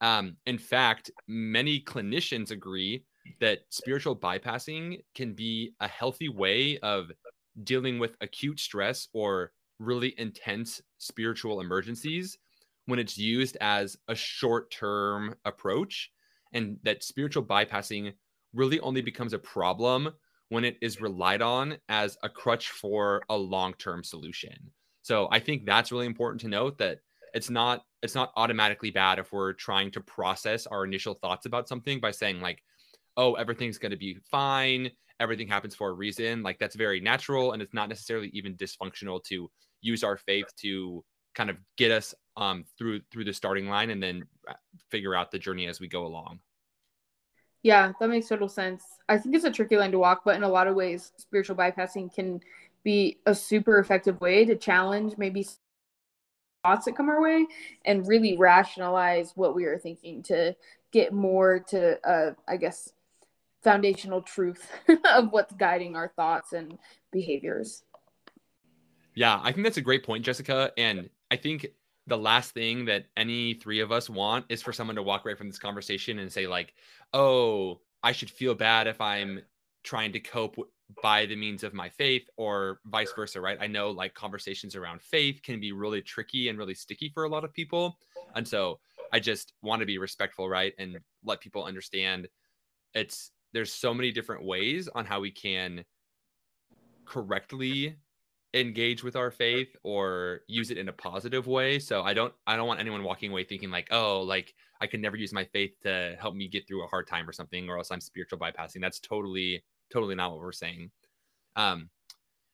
Um, 0.00 0.36
in 0.46 0.58
fact, 0.58 1.10
many 1.26 1.80
clinicians 1.80 2.50
agree 2.50 3.04
that 3.40 3.60
spiritual 3.70 4.16
bypassing 4.16 5.02
can 5.14 5.32
be 5.32 5.74
a 5.80 5.88
healthy 5.88 6.28
way 6.28 6.78
of 6.78 7.10
dealing 7.64 7.98
with 7.98 8.16
acute 8.20 8.60
stress 8.60 9.08
or 9.12 9.52
really 9.78 10.14
intense 10.18 10.80
spiritual 10.98 11.60
emergencies 11.60 12.38
when 12.86 12.98
it's 12.98 13.18
used 13.18 13.56
as 13.60 13.96
a 14.08 14.14
short 14.14 14.70
term 14.70 15.34
approach. 15.44 16.10
And 16.52 16.78
that 16.84 17.04
spiritual 17.04 17.44
bypassing 17.44 18.14
really 18.54 18.80
only 18.80 19.02
becomes 19.02 19.34
a 19.34 19.38
problem 19.38 20.10
when 20.48 20.64
it 20.64 20.78
is 20.80 21.00
relied 21.00 21.42
on 21.42 21.76
as 21.88 22.16
a 22.22 22.28
crutch 22.28 22.70
for 22.70 23.22
a 23.28 23.36
long-term 23.36 24.02
solution. 24.02 24.70
So 25.02 25.28
I 25.30 25.38
think 25.38 25.66
that's 25.66 25.92
really 25.92 26.06
important 26.06 26.40
to 26.42 26.48
note 26.48 26.78
that 26.78 27.00
it's 27.34 27.50
not 27.50 27.84
it's 28.02 28.14
not 28.14 28.32
automatically 28.36 28.90
bad 28.90 29.18
if 29.18 29.32
we're 29.32 29.52
trying 29.52 29.90
to 29.90 30.00
process 30.00 30.66
our 30.66 30.84
initial 30.84 31.14
thoughts 31.14 31.46
about 31.46 31.68
something 31.68 32.00
by 32.00 32.10
saying 32.10 32.40
like 32.40 32.62
oh 33.18 33.34
everything's 33.34 33.76
going 33.78 33.90
to 33.90 33.98
be 33.98 34.16
fine 34.30 34.90
everything 35.20 35.46
happens 35.46 35.74
for 35.74 35.90
a 35.90 35.92
reason 35.92 36.42
like 36.42 36.58
that's 36.58 36.76
very 36.76 37.00
natural 37.00 37.52
and 37.52 37.60
it's 37.60 37.74
not 37.74 37.90
necessarily 37.90 38.28
even 38.28 38.56
dysfunctional 38.56 39.22
to 39.22 39.50
use 39.82 40.02
our 40.02 40.16
faith 40.16 40.46
to 40.56 41.04
kind 41.34 41.50
of 41.50 41.56
get 41.76 41.90
us 41.90 42.14
um 42.36 42.64
through 42.78 43.00
through 43.10 43.24
the 43.24 43.32
starting 43.32 43.68
line 43.68 43.90
and 43.90 44.02
then 44.02 44.24
uh, 44.48 44.54
figure 44.90 45.14
out 45.14 45.30
the 45.30 45.38
journey 45.38 45.66
as 45.66 45.80
we 45.80 45.88
go 45.88 46.06
along 46.06 46.40
yeah, 47.62 47.92
that 47.98 48.08
makes 48.08 48.28
total 48.28 48.48
sense. 48.48 48.84
I 49.08 49.18
think 49.18 49.34
it's 49.34 49.44
a 49.44 49.50
tricky 49.50 49.76
line 49.76 49.90
to 49.90 49.98
walk, 49.98 50.22
but 50.24 50.36
in 50.36 50.42
a 50.42 50.48
lot 50.48 50.68
of 50.68 50.76
ways, 50.76 51.12
spiritual 51.16 51.56
bypassing 51.56 52.14
can 52.14 52.40
be 52.84 53.18
a 53.26 53.34
super 53.34 53.78
effective 53.78 54.20
way 54.20 54.44
to 54.44 54.54
challenge 54.56 55.14
maybe 55.18 55.46
thoughts 56.62 56.84
that 56.84 56.96
come 56.96 57.08
our 57.08 57.20
way 57.20 57.46
and 57.84 58.06
really 58.06 58.36
rationalize 58.36 59.32
what 59.34 59.54
we 59.54 59.64
are 59.64 59.78
thinking 59.78 60.22
to 60.24 60.54
get 60.92 61.12
more 61.12 61.60
to, 61.68 61.98
uh, 62.08 62.32
I 62.46 62.56
guess, 62.56 62.92
foundational 63.68 64.22
truth 64.22 64.72
of 65.12 65.30
what's 65.30 65.52
guiding 65.52 65.94
our 65.94 66.08
thoughts 66.16 66.54
and 66.54 66.78
behaviors. 67.12 67.82
Yeah, 69.14 69.38
I 69.42 69.52
think 69.52 69.64
that's 69.64 69.76
a 69.76 69.82
great 69.82 70.04
point, 70.04 70.24
Jessica. 70.24 70.72
And 70.78 71.10
I 71.30 71.36
think 71.36 71.66
the 72.06 72.16
last 72.16 72.52
thing 72.52 72.86
that 72.86 73.04
any 73.18 73.52
three 73.52 73.80
of 73.80 73.92
us 73.92 74.08
want 74.08 74.46
is 74.48 74.62
for 74.62 74.72
someone 74.72 74.96
to 74.96 75.02
walk 75.02 75.26
away 75.26 75.34
from 75.34 75.48
this 75.48 75.58
conversation 75.58 76.18
and 76.20 76.32
say 76.32 76.46
like 76.46 76.72
oh 77.12 77.78
i 78.02 78.12
should 78.12 78.30
feel 78.30 78.54
bad 78.54 78.86
if 78.86 78.98
i'm 78.98 79.40
trying 79.84 80.10
to 80.10 80.18
cope 80.18 80.56
by 81.02 81.26
the 81.26 81.36
means 81.36 81.62
of 81.62 81.74
my 81.74 81.90
faith 81.90 82.26
or 82.38 82.80
vice 82.86 83.12
versa 83.14 83.38
right 83.38 83.58
i 83.60 83.66
know 83.66 83.90
like 83.90 84.14
conversations 84.14 84.74
around 84.74 85.02
faith 85.02 85.42
can 85.42 85.60
be 85.60 85.72
really 85.72 86.00
tricky 86.00 86.48
and 86.48 86.58
really 86.58 86.74
sticky 86.74 87.10
for 87.12 87.24
a 87.24 87.28
lot 87.28 87.44
of 87.44 87.52
people 87.52 87.98
and 88.34 88.48
so 88.48 88.78
i 89.12 89.20
just 89.20 89.52
want 89.60 89.80
to 89.80 89.86
be 89.86 89.98
respectful 89.98 90.48
right 90.48 90.72
and 90.78 90.96
let 91.24 91.40
people 91.40 91.62
understand 91.62 92.26
it's 92.94 93.32
there's 93.52 93.72
so 93.72 93.94
many 93.94 94.12
different 94.12 94.44
ways 94.44 94.88
on 94.94 95.04
how 95.04 95.20
we 95.20 95.30
can 95.30 95.84
correctly 97.04 97.96
engage 98.54 99.04
with 99.04 99.16
our 99.16 99.30
faith 99.30 99.74
or 99.82 100.40
use 100.46 100.70
it 100.70 100.78
in 100.78 100.88
a 100.88 100.92
positive 100.92 101.46
way. 101.46 101.78
So 101.78 102.02
i 102.02 102.14
don't 102.14 102.32
i 102.46 102.56
don't 102.56 102.66
want 102.66 102.80
anyone 102.80 103.02
walking 103.02 103.30
away 103.30 103.44
thinking 103.44 103.70
like 103.70 103.88
oh 103.90 104.22
like 104.22 104.54
i 104.80 104.86
can 104.86 105.00
never 105.00 105.16
use 105.16 105.32
my 105.32 105.44
faith 105.44 105.72
to 105.82 106.16
help 106.20 106.34
me 106.34 106.48
get 106.48 106.66
through 106.66 106.84
a 106.84 106.88
hard 106.88 107.06
time 107.06 107.28
or 107.28 107.32
something 107.32 107.68
or 107.68 107.76
else 107.76 107.90
i'm 107.90 108.00
spiritual 108.00 108.38
bypassing. 108.38 108.80
That's 108.80 109.00
totally 109.00 109.62
totally 109.92 110.14
not 110.14 110.30
what 110.30 110.40
we're 110.40 110.52
saying. 110.52 110.90
Um 111.56 111.90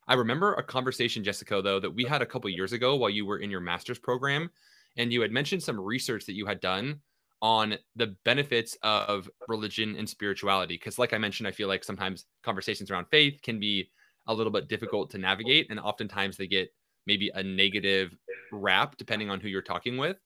i 0.09 0.14
remember 0.14 0.54
a 0.54 0.62
conversation 0.62 1.22
jessica 1.22 1.62
though 1.62 1.80
that 1.80 1.94
we 1.94 2.04
had 2.04 2.22
a 2.22 2.26
couple 2.26 2.50
years 2.50 2.72
ago 2.72 2.96
while 2.96 3.11
you 3.11 3.24
were 3.24 3.38
in 3.38 3.50
your 3.50 3.61
master's 3.61 3.98
program 3.98 4.50
and 4.96 5.12
you 5.12 5.20
had 5.20 5.33
mentioned 5.33 5.62
some 5.62 5.80
research 5.80 6.26
that 6.26 6.35
you 6.35 6.46
had 6.46 6.61
done 6.61 7.00
on 7.42 7.77
the 7.97 8.14
benefits 8.25 8.77
of 8.83 9.29
religion 9.49 9.97
and 9.97 10.09
spirituality 10.09 10.75
because 10.77 10.99
like 10.99 11.12
i 11.12 11.18
mentioned 11.18 11.47
i 11.47 11.51
feel 11.51 11.68
like 11.68 11.85
sometimes 11.85 12.25
conversations 12.42 12.90
around 12.90 13.07
faith 13.11 13.40
can 13.42 13.61
be 13.61 13.90
a 14.27 14.35
little 14.35 14.53
bit 14.53 14.68
difficult 14.68 15.11
to 15.11 15.18
navigate. 15.18 15.68
And 15.70 15.79
oftentimes 15.79 16.37
they 16.37 16.47
get 16.47 16.73
maybe 17.07 17.31
a 17.35 17.42
negative 17.42 18.16
rap 18.51 18.97
depending 18.97 19.31
on 19.31 19.40
who 19.40 19.49
you're 19.49 19.62
talking 19.62 19.97
with. 19.97 20.16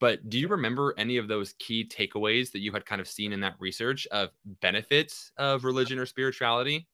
But 0.00 0.28
do 0.28 0.38
you 0.38 0.48
remember 0.48 0.94
any 0.96 1.16
of 1.16 1.28
those 1.28 1.54
key 1.58 1.84
takeaways 1.84 2.52
that 2.52 2.60
you 2.60 2.72
had 2.72 2.86
kind 2.86 3.00
of 3.00 3.08
seen 3.08 3.32
in 3.32 3.40
that 3.40 3.54
research 3.58 4.06
of 4.08 4.30
benefits 4.60 5.32
of 5.36 5.64
religion 5.64 5.98
or 5.98 6.06
spirituality? 6.06 6.86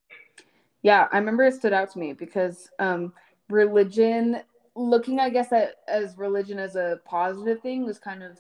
Yeah, 0.83 1.09
I 1.13 1.19
remember 1.19 1.45
it 1.45 1.55
stood 1.55 1.73
out 1.73 1.91
to 1.93 1.99
me 1.99 2.13
because 2.13 2.69
um, 2.79 3.13
religion, 3.49 4.41
looking, 4.75 5.19
I 5.19 5.31
guess, 5.31 5.51
at 5.53 5.77
as 5.89 6.17
religion 6.19 6.59
as 6.59 6.77
a 6.77 7.01
positive 7.07 7.61
thing 7.61 7.87
was 7.87 7.99
kind 7.99 8.23
of, 8.23 8.39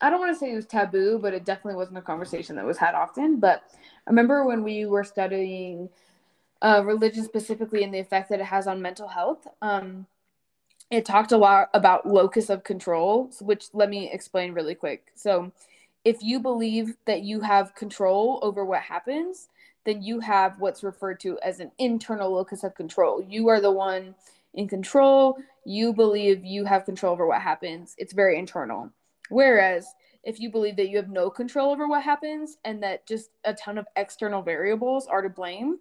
I 0.00 0.10
don't 0.10 0.20
want 0.20 0.32
to 0.32 0.38
say 0.38 0.52
it 0.52 0.56
was 0.56 0.66
taboo, 0.66 1.18
but 1.20 1.34
it 1.34 1.44
definitely 1.44 1.76
wasn't 1.76 1.98
a 1.98 2.02
conversation 2.02 2.56
that 2.56 2.64
was 2.64 2.78
had 2.78 2.94
often. 2.94 3.38
But 3.38 3.62
I 4.06 4.10
remember 4.10 4.44
when 4.44 4.62
we 4.62 4.86
were 4.86 5.04
studying 5.04 5.90
uh, 6.62 6.82
religion 6.84 7.24
specifically 7.24 7.84
and 7.84 7.92
the 7.92 7.98
effect 7.98 8.30
that 8.30 8.40
it 8.40 8.46
has 8.46 8.66
on 8.66 8.82
mental 8.82 9.08
health. 9.08 9.46
Um, 9.62 10.06
it 10.90 11.04
talked 11.04 11.32
a 11.32 11.36
lot 11.36 11.70
about 11.72 12.06
locus 12.06 12.50
of 12.50 12.64
control, 12.64 13.30
which 13.40 13.68
let 13.72 13.88
me 13.88 14.10
explain 14.10 14.52
really 14.52 14.74
quick. 14.74 15.12
So, 15.14 15.52
if 16.04 16.22
you 16.22 16.40
believe 16.40 16.96
that 17.04 17.22
you 17.22 17.40
have 17.40 17.74
control 17.74 18.38
over 18.42 18.64
what 18.64 18.80
happens, 18.80 19.48
then 19.84 20.02
you 20.02 20.20
have 20.20 20.58
what's 20.58 20.82
referred 20.82 21.20
to 21.20 21.38
as 21.40 21.60
an 21.60 21.70
internal 21.78 22.32
locus 22.32 22.64
of 22.64 22.74
control. 22.74 23.22
You 23.22 23.48
are 23.48 23.60
the 23.60 23.70
one 23.70 24.14
in 24.54 24.66
control. 24.66 25.36
You 25.64 25.92
believe 25.92 26.44
you 26.44 26.64
have 26.64 26.86
control 26.86 27.12
over 27.12 27.26
what 27.26 27.42
happens. 27.42 27.94
It's 27.98 28.14
very 28.14 28.38
internal. 28.38 28.90
Whereas 29.30 29.86
if 30.22 30.38
you 30.38 30.50
believe 30.50 30.76
that 30.76 30.90
you 30.90 30.98
have 30.98 31.08
no 31.08 31.30
control 31.30 31.70
over 31.70 31.88
what 31.88 32.02
happens 32.02 32.58
and 32.64 32.82
that 32.82 33.06
just 33.06 33.30
a 33.44 33.54
ton 33.54 33.78
of 33.78 33.86
external 33.96 34.42
variables 34.42 35.06
are 35.06 35.22
to 35.22 35.30
blame, 35.30 35.78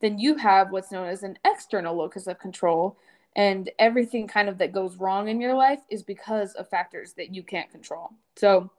then 0.00 0.18
you 0.18 0.36
have 0.36 0.70
what's 0.70 0.92
known 0.92 1.08
as 1.08 1.22
an 1.22 1.38
external 1.44 1.96
locus 1.96 2.26
of 2.26 2.38
control. 2.38 2.98
And 3.36 3.70
everything 3.78 4.26
kind 4.26 4.48
of 4.48 4.58
that 4.58 4.72
goes 4.72 4.96
wrong 4.96 5.28
in 5.28 5.40
your 5.40 5.54
life 5.54 5.80
is 5.88 6.02
because 6.02 6.54
of 6.54 6.68
factors 6.68 7.14
that 7.14 7.34
you 7.34 7.42
can't 7.42 7.70
control. 7.70 8.10
So, 8.36 8.70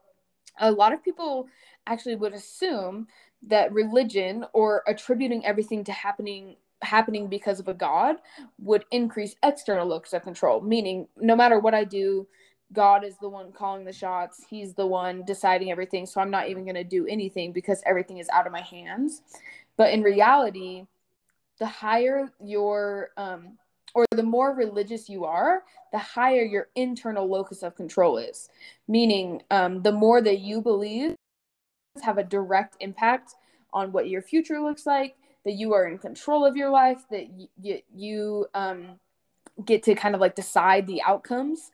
a 0.58 0.70
lot 0.70 0.92
of 0.92 1.02
people 1.02 1.48
actually 1.86 2.16
would 2.16 2.34
assume 2.34 3.06
that 3.46 3.72
religion 3.72 4.44
or 4.52 4.82
attributing 4.86 5.44
everything 5.46 5.84
to 5.84 5.92
happening 5.92 6.56
happening 6.82 7.28
because 7.28 7.60
of 7.60 7.68
a 7.68 7.74
god 7.74 8.16
would 8.58 8.84
increase 8.90 9.34
external 9.42 9.86
locus 9.86 10.14
of 10.14 10.22
control 10.22 10.62
meaning 10.62 11.06
no 11.18 11.36
matter 11.36 11.58
what 11.58 11.74
i 11.74 11.84
do 11.84 12.26
god 12.72 13.04
is 13.04 13.16
the 13.18 13.28
one 13.28 13.52
calling 13.52 13.84
the 13.84 13.92
shots. 13.92 14.44
He's 14.48 14.74
the 14.74 14.86
one 14.86 15.24
deciding 15.24 15.70
everything. 15.70 16.06
So 16.06 16.20
i'm 16.20 16.30
not 16.30 16.48
even 16.48 16.64
going 16.64 16.74
to 16.74 16.84
do 16.84 17.06
anything 17.06 17.52
because 17.52 17.82
everything 17.86 18.18
is 18.18 18.28
out 18.30 18.46
of 18.46 18.52
my 18.52 18.62
hands. 18.62 19.22
But 19.76 19.92
in 19.92 20.02
reality 20.02 20.86
the 21.60 21.66
higher 21.66 22.32
your 22.42 23.10
um, 23.16 23.58
or 23.94 24.06
the 24.12 24.22
more 24.22 24.54
religious 24.54 25.08
you 25.08 25.24
are, 25.24 25.62
the 25.92 25.98
higher 25.98 26.42
your 26.42 26.68
internal 26.74 27.28
locus 27.28 27.62
of 27.62 27.76
control 27.76 28.18
is. 28.18 28.48
Meaning, 28.88 29.42
um, 29.50 29.82
the 29.82 29.92
more 29.92 30.22
that 30.22 30.40
you 30.40 30.60
believe 30.60 31.14
have 32.02 32.18
a 32.18 32.24
direct 32.24 32.76
impact 32.80 33.34
on 33.72 33.92
what 33.92 34.08
your 34.08 34.22
future 34.22 34.60
looks 34.60 34.86
like, 34.86 35.16
that 35.44 35.52
you 35.52 35.74
are 35.74 35.86
in 35.86 35.98
control 35.98 36.44
of 36.46 36.56
your 36.56 36.70
life, 36.70 37.02
that 37.10 37.26
y- 37.62 37.82
you 37.94 38.46
um, 38.54 38.98
get 39.64 39.82
to 39.82 39.94
kind 39.94 40.14
of 40.14 40.20
like 40.20 40.34
decide 40.34 40.86
the 40.86 41.02
outcomes 41.02 41.70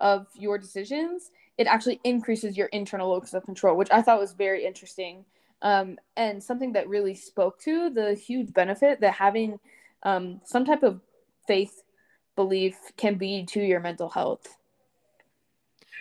of 0.00 0.26
your 0.34 0.58
decisions, 0.58 1.30
it 1.56 1.66
actually 1.66 2.00
increases 2.04 2.56
your 2.56 2.68
internal 2.68 3.10
locus 3.10 3.34
of 3.34 3.44
control, 3.44 3.76
which 3.76 3.90
I 3.90 4.02
thought 4.02 4.20
was 4.20 4.32
very 4.32 4.64
interesting. 4.64 5.24
Um, 5.60 5.98
and 6.16 6.42
something 6.42 6.72
that 6.74 6.88
really 6.88 7.14
spoke 7.14 7.60
to 7.62 7.90
the 7.90 8.14
huge 8.14 8.52
benefit 8.52 9.00
that 9.00 9.14
having 9.14 9.58
um, 10.04 10.40
some 10.44 10.64
type 10.64 10.84
of 10.84 11.00
faith 11.48 11.82
belief 12.36 12.76
can 12.96 13.16
be 13.16 13.44
to 13.46 13.60
your 13.60 13.80
mental 13.80 14.08
health. 14.08 14.46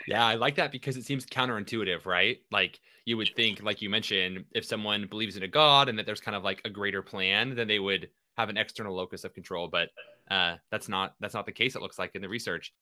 Yeah, 0.08 0.26
I 0.26 0.36
like 0.36 0.56
that 0.56 0.72
because 0.72 0.96
it 0.96 1.06
seems 1.06 1.26
counterintuitive, 1.26 2.06
right? 2.06 2.40
Like 2.52 2.80
you 3.06 3.18
would 3.18 3.30
think, 3.36 3.64
like 3.64 3.82
you 3.82 3.90
mentioned, 3.90 4.46
if 4.54 4.64
someone 4.64 5.08
believes 5.08 5.36
in 5.38 5.44
a 5.44 5.48
God 5.48 5.90
and 5.90 5.98
that 5.98 6.06
there's 6.06 6.22
kind 6.22 6.36
of 6.36 6.44
like 6.44 6.62
a 6.64 6.70
greater 6.70 7.02
plan, 7.02 7.56
then 7.56 7.68
they 7.68 7.80
would 7.80 8.10
have 8.38 8.50
an 8.50 8.58
external 8.58 8.96
locus 8.96 9.24
of 9.24 9.34
control. 9.34 9.68
But 9.68 9.90
uh, 10.30 10.56
that's 10.72 10.90
not 10.90 11.16
that's 11.20 11.34
not 11.34 11.46
the 11.46 11.52
case. 11.52 11.76
It 11.76 11.82
looks 11.82 12.00
like 12.00 12.16
in 12.16 12.22
the 12.22 12.30
research. 12.30 12.74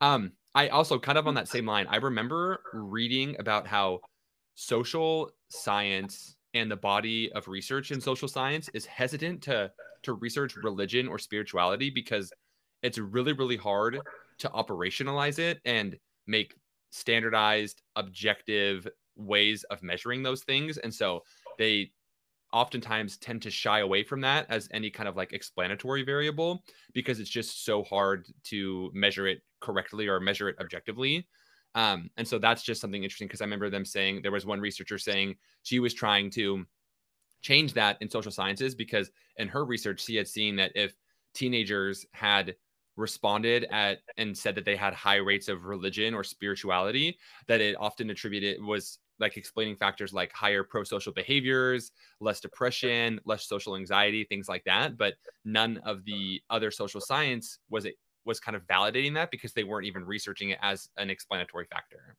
Um, 0.00 0.32
I 0.54 0.68
also 0.68 0.98
kind 0.98 1.18
of 1.18 1.26
on 1.26 1.34
that 1.34 1.48
same 1.48 1.66
line. 1.66 1.86
I 1.88 1.96
remember 1.96 2.60
reading 2.72 3.36
about 3.38 3.66
how 3.66 4.00
social 4.54 5.30
science 5.48 6.36
and 6.54 6.70
the 6.70 6.76
body 6.76 7.30
of 7.32 7.48
research 7.48 7.90
in 7.90 8.00
social 8.00 8.28
science 8.28 8.68
is 8.72 8.86
hesitant 8.86 9.42
to 9.42 9.70
to 10.02 10.14
research 10.14 10.56
religion 10.56 11.08
or 11.08 11.18
spirituality 11.18 11.90
because 11.90 12.32
it's 12.82 12.98
really 12.98 13.32
really 13.32 13.56
hard 13.56 13.98
to 14.38 14.48
operationalize 14.50 15.38
it 15.38 15.60
and 15.64 15.96
make 16.26 16.54
standardized 16.90 17.82
objective 17.96 18.86
ways 19.16 19.64
of 19.64 19.82
measuring 19.82 20.22
those 20.22 20.42
things 20.42 20.78
and 20.78 20.94
so 20.94 21.20
they 21.58 21.90
oftentimes 22.54 23.16
tend 23.16 23.42
to 23.42 23.50
shy 23.50 23.80
away 23.80 24.04
from 24.04 24.20
that 24.20 24.46
as 24.48 24.68
any 24.72 24.88
kind 24.88 25.08
of 25.08 25.16
like 25.16 25.32
explanatory 25.32 26.04
variable 26.04 26.62
because 26.94 27.18
it's 27.18 27.28
just 27.28 27.64
so 27.64 27.82
hard 27.82 28.26
to 28.44 28.90
measure 28.94 29.26
it 29.26 29.42
correctly 29.60 30.06
or 30.06 30.20
measure 30.20 30.48
it 30.48 30.56
objectively. 30.60 31.26
Um, 31.74 32.08
and 32.16 32.26
so 32.26 32.38
that's 32.38 32.62
just 32.62 32.80
something 32.80 33.02
interesting 33.02 33.26
because 33.26 33.40
I 33.40 33.44
remember 33.44 33.68
them 33.68 33.84
saying 33.84 34.22
there 34.22 34.30
was 34.30 34.46
one 34.46 34.60
researcher 34.60 34.98
saying 34.98 35.34
she 35.64 35.80
was 35.80 35.92
trying 35.92 36.30
to 36.30 36.64
change 37.42 37.74
that 37.74 37.98
in 38.00 38.08
social 38.08 38.30
sciences 38.30 38.76
because 38.76 39.10
in 39.36 39.48
her 39.48 39.64
research 39.64 40.04
she 40.04 40.14
had 40.14 40.28
seen 40.28 40.54
that 40.56 40.70
if 40.76 40.94
teenagers 41.34 42.06
had 42.12 42.54
responded 42.96 43.66
at 43.72 43.98
and 44.16 44.38
said 44.38 44.54
that 44.54 44.64
they 44.64 44.76
had 44.76 44.94
high 44.94 45.16
rates 45.16 45.48
of 45.48 45.64
religion 45.64 46.14
or 46.14 46.22
spirituality 46.22 47.18
that 47.48 47.60
it 47.60 47.76
often 47.80 48.10
attributed 48.10 48.62
was 48.62 49.00
like 49.20 49.36
explaining 49.36 49.76
factors 49.76 50.12
like 50.12 50.32
higher 50.32 50.64
pro-social 50.64 51.12
behaviors 51.12 51.92
less 52.20 52.40
depression 52.40 53.20
less 53.24 53.46
social 53.46 53.76
anxiety 53.76 54.24
things 54.24 54.48
like 54.48 54.64
that 54.64 54.98
but 54.98 55.14
none 55.44 55.78
of 55.84 56.04
the 56.04 56.40
other 56.50 56.70
social 56.70 57.00
science 57.00 57.58
was 57.70 57.84
it 57.84 57.94
was 58.24 58.40
kind 58.40 58.56
of 58.56 58.66
validating 58.66 59.14
that 59.14 59.30
because 59.30 59.52
they 59.52 59.64
weren't 59.64 59.86
even 59.86 60.04
researching 60.04 60.50
it 60.50 60.58
as 60.62 60.88
an 60.96 61.10
explanatory 61.10 61.66
factor. 61.66 62.16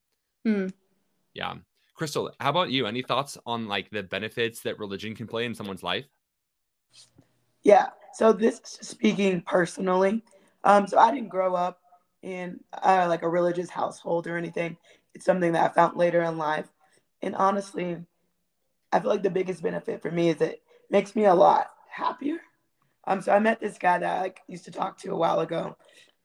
Mm. 0.48 0.72
Yeah. 1.34 1.56
Crystal, 1.96 2.32
how 2.40 2.50
about 2.50 2.72
you? 2.72 2.86
Any 2.86 3.02
thoughts 3.02 3.38
on 3.46 3.68
like 3.68 3.90
the 3.90 4.04
benefits 4.04 4.62
that 4.62 4.80
religion 4.80 5.16
can 5.16 5.28
play 5.28 5.46
in 5.46 5.56
someone's 5.56 5.84
life? 5.84 6.06
Yeah. 7.64 7.88
So 8.14 8.34
this 8.34 8.62
speaking 8.64 9.42
personally. 9.42 10.24
Um, 10.64 10.88
so 10.88 10.98
I 10.98 11.12
didn't 11.14 11.30
grow 11.30 11.56
up 11.56 11.80
in 12.22 12.60
uh, 12.74 13.06
like 13.08 13.24
a 13.24 13.30
religious 13.30 13.70
household 13.70 14.28
or 14.28 14.38
anything. 14.38 14.78
It's 15.14 15.26
something 15.26 15.54
that 15.54 15.72
I 15.72 15.74
found 15.74 15.96
later 15.96 16.24
in 16.24 16.38
life. 16.38 16.68
And 17.26 17.36
honestly, 17.36 17.98
I 18.92 19.00
feel 19.00 19.10
like 19.10 19.24
the 19.24 19.32
biggest 19.32 19.64
benefit 19.64 20.02
for 20.02 20.12
me 20.12 20.30
is 20.30 20.40
it 20.42 20.62
makes 20.92 21.16
me 21.16 21.26
a 21.26 21.34
lot 21.34 21.72
happier. 21.90 22.38
Um, 23.08 23.20
so 23.20 23.34
I 23.34 23.40
met 23.40 23.60
this 23.60 23.80
guy 23.80 23.98
that 23.98 24.18
I 24.18 24.22
like, 24.22 24.42
used 24.48 24.66
to 24.66 24.72
talk 24.72 25.00
to 25.00 25.12
a 25.12 25.18
while 25.18 25.40
ago, 25.40 25.76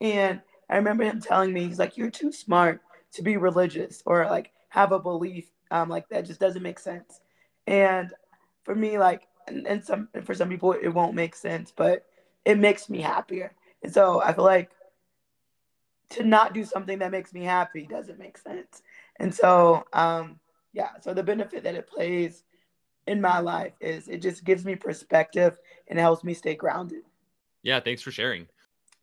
and 0.00 0.40
I 0.68 0.76
remember 0.76 1.04
him 1.04 1.20
telling 1.20 1.52
me, 1.52 1.66
he's 1.66 1.78
like, 1.78 1.96
"You're 1.96 2.10
too 2.10 2.32
smart 2.32 2.80
to 3.12 3.22
be 3.22 3.36
religious 3.38 4.02
or 4.06 4.26
like 4.26 4.52
have 4.68 4.92
a 4.92 4.98
belief 4.98 5.50
um, 5.70 5.88
like 5.88 6.08
that. 6.10 6.26
Just 6.26 6.40
doesn't 6.40 6.62
make 6.62 6.78
sense." 6.78 7.20
And 7.66 8.12
for 8.62 8.74
me, 8.74 8.98
like, 8.98 9.26
and, 9.48 9.66
and 9.66 9.84
some 9.84 10.08
for 10.22 10.34
some 10.34 10.48
people, 10.48 10.72
it 10.72 10.88
won't 10.88 11.14
make 11.14 11.34
sense, 11.34 11.72
but 11.74 12.06
it 12.44 12.58
makes 12.58 12.88
me 12.90 13.00
happier. 13.00 13.52
And 13.82 13.92
so 13.92 14.22
I 14.22 14.32
feel 14.32 14.44
like 14.44 14.70
to 16.10 16.24
not 16.24 16.54
do 16.54 16.64
something 16.64 16.98
that 16.98 17.10
makes 17.10 17.32
me 17.32 17.44
happy 17.44 17.86
doesn't 17.86 18.18
make 18.18 18.36
sense. 18.38 18.82
And 19.18 19.34
so, 19.34 19.84
um, 19.92 20.40
yeah, 20.72 20.90
so 21.00 21.14
the 21.14 21.22
benefit 21.22 21.64
that 21.64 21.74
it 21.74 21.88
plays 21.88 22.44
in 23.06 23.20
my 23.20 23.40
life 23.40 23.72
is 23.80 24.08
it 24.08 24.22
just 24.22 24.44
gives 24.44 24.64
me 24.64 24.76
perspective 24.76 25.58
and 25.88 25.98
helps 25.98 26.22
me 26.22 26.34
stay 26.34 26.54
grounded. 26.54 27.02
Yeah, 27.62 27.80
thanks 27.80 28.02
for 28.02 28.10
sharing. 28.10 28.46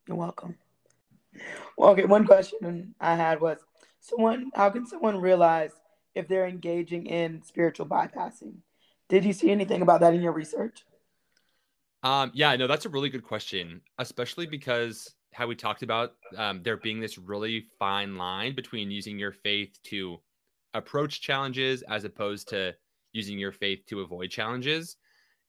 You're 0.08 0.18
welcome. 0.18 0.56
Well, 1.78 1.92
okay, 1.92 2.06
one 2.06 2.26
question 2.26 2.96
I 3.00 3.16
had 3.16 3.42
was 3.42 3.60
someone 4.00 4.52
how 4.56 4.70
can 4.70 4.86
someone 4.88 5.20
realize 5.20 5.72
if 6.16 6.28
they're 6.28 6.48
engaging 6.48 7.06
in 7.06 7.44
spiritual 7.44 7.86
bypassing? 7.86 8.56
Did 9.10 9.26
you 9.26 9.34
see 9.34 9.52
anything 9.52 9.82
about 9.82 10.02
that 10.02 10.14
in 10.14 10.22
your 10.22 10.32
research? 10.32 10.86
Um, 12.04 12.32
yeah, 12.34 12.56
no, 12.56 12.68
that's 12.68 12.86
a 12.86 12.90
really 12.90 13.10
good 13.10 13.24
question, 13.24 13.82
especially 13.98 14.48
because 14.48 15.14
how 15.34 15.48
we 15.48 15.56
talked 15.56 15.84
about 15.84 16.14
um, 16.36 16.62
there 16.64 16.78
being 16.78 17.00
this 17.00 17.18
really 17.18 17.68
fine 17.78 18.16
line 18.16 18.56
between 18.56 18.90
using 18.90 19.20
your 19.20 19.32
faith 19.32 19.78
to 19.84 20.20
approach 20.78 21.22
challenges 21.22 21.82
as 21.84 22.04
opposed 22.04 22.48
to 22.50 22.74
using 23.14 23.38
your 23.40 23.52
faith 23.52 23.86
to 23.88 24.02
avoid 24.02 24.30
challenges. 24.30 24.98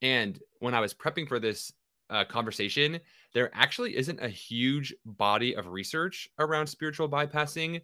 And 0.02 0.38
when 0.60 0.74
I 0.74 0.80
was 0.80 0.94
prepping 0.94 1.28
for 1.28 1.38
this 1.38 1.72
uh, 2.10 2.24
conversation, 2.24 2.98
there 3.34 3.50
actually 3.52 3.96
isn't 3.96 4.22
a 4.22 4.28
huge 4.28 4.94
body 5.04 5.54
of 5.54 5.68
research 5.68 6.28
around 6.38 6.66
spiritual 6.66 7.08
bypassing. 7.08 7.82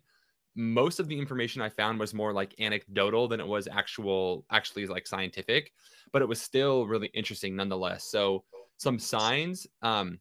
Most 0.57 1.01
of 1.01 1.09
the 1.09 1.19
information 1.19 1.61
I 1.61 1.69
found 1.69 1.99
was 1.99 2.15
more 2.15 2.33
like 2.33 2.55
anecdotal 2.61 3.29
than 3.29 3.41
it 3.41 3.47
was 3.47 3.69
actual, 3.69 4.47
actually 4.51 4.87
like 4.87 5.07
scientific, 5.07 5.73
but 6.13 6.23
it 6.23 6.29
was 6.29 6.41
still 6.41 6.87
really 6.87 7.09
interesting 7.09 7.57
nonetheless. 7.57 8.05
So, 8.05 8.45
some 8.77 8.99
signs 8.99 9.67
um, 9.83 10.19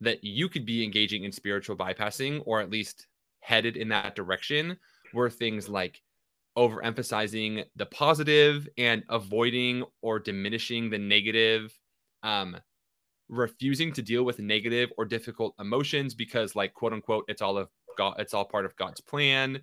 that 0.00 0.22
you 0.22 0.48
could 0.48 0.66
be 0.66 0.84
engaging 0.84 1.24
in 1.24 1.32
spiritual 1.32 1.76
bypassing 1.76 2.42
or 2.44 2.60
at 2.60 2.70
least 2.70 3.06
headed 3.40 3.76
in 3.76 3.88
that 3.88 4.14
direction 4.14 4.76
were 5.14 5.30
things 5.30 5.68
like 5.68 6.02
overemphasizing 6.58 7.64
the 7.76 7.86
positive 7.86 8.68
and 8.76 9.04
avoiding 9.08 9.84
or 10.02 10.18
diminishing 10.18 10.90
the 10.90 10.98
negative 10.98 11.72
um, 12.24 12.56
refusing 13.28 13.92
to 13.92 14.02
deal 14.02 14.24
with 14.24 14.40
negative 14.40 14.90
or 14.98 15.04
difficult 15.04 15.54
emotions 15.60 16.14
because 16.14 16.56
like 16.56 16.74
quote 16.74 16.92
unquote 16.92 17.24
it's 17.28 17.42
all 17.42 17.56
of 17.56 17.68
god 17.96 18.14
it's 18.18 18.34
all 18.34 18.44
part 18.44 18.64
of 18.64 18.74
god's 18.76 19.00
plan 19.00 19.60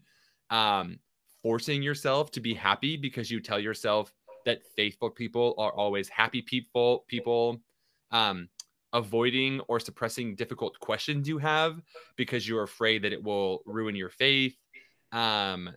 um 0.51 0.97
forcing 1.41 1.81
yourself 1.81 2.31
to 2.31 2.39
be 2.39 2.53
happy 2.53 2.95
because 2.95 3.29
you 3.29 3.41
tell 3.41 3.59
yourself 3.59 4.13
that 4.45 4.59
faithful 4.77 5.09
people 5.09 5.55
are 5.57 5.73
always 5.73 6.07
happy 6.07 6.41
people 6.41 7.05
people 7.07 7.59
um 8.11 8.47
avoiding 8.93 9.59
or 9.61 9.79
suppressing 9.79 10.35
difficult 10.35 10.79
questions 10.79 11.27
you 11.27 11.39
have 11.39 11.81
because 12.15 12.47
you're 12.47 12.63
afraid 12.63 13.03
that 13.03 13.13
it 13.13 13.23
will 13.23 13.61
ruin 13.65 13.95
your 13.95 14.11
faith 14.11 14.55
um 15.11 15.69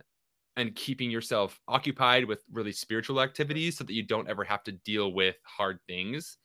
and 0.59 0.75
keeping 0.75 1.09
yourself 1.09 1.59
occupied 1.67 2.25
with 2.25 2.43
really 2.51 2.71
spiritual 2.71 3.21
activities 3.21 3.77
so 3.77 3.83
that 3.83 3.93
you 3.93 4.03
don't 4.03 4.29
ever 4.29 4.43
have 4.43 4.63
to 4.63 4.71
deal 4.71 5.13
with 5.13 5.37
hard 5.45 5.79
things 5.87 6.37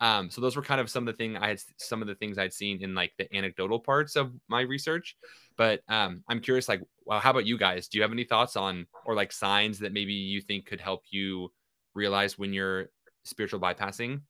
um, 0.00 0.30
so 0.30 0.40
those 0.40 0.56
were 0.56 0.62
kind 0.62 0.80
of 0.80 0.90
some 0.90 1.08
of 1.08 1.14
the 1.14 1.16
thing 1.16 1.36
I 1.36 1.48
had 1.48 1.60
some 1.78 2.02
of 2.02 2.08
the 2.08 2.14
things 2.14 2.36
I'd 2.36 2.52
seen 2.52 2.82
in 2.82 2.94
like 2.94 3.12
the 3.16 3.34
anecdotal 3.34 3.80
parts 3.80 4.14
of 4.16 4.32
my 4.48 4.60
research. 4.60 5.16
But 5.56 5.80
um, 5.88 6.22
I'm 6.28 6.40
curious, 6.40 6.68
like, 6.68 6.82
well, 7.04 7.20
how 7.20 7.30
about 7.30 7.46
you 7.46 7.56
guys? 7.56 7.88
Do 7.88 7.96
you 7.96 8.02
have 8.02 8.12
any 8.12 8.24
thoughts 8.24 8.56
on 8.56 8.86
or 9.06 9.14
like 9.14 9.32
signs 9.32 9.78
that 9.78 9.92
maybe 9.92 10.12
you 10.12 10.42
think 10.42 10.66
could 10.66 10.80
help 10.80 11.04
you 11.10 11.50
realize 11.94 12.38
when 12.38 12.52
you're 12.52 12.90
spiritual 13.24 13.60
bypassing? 13.60 14.20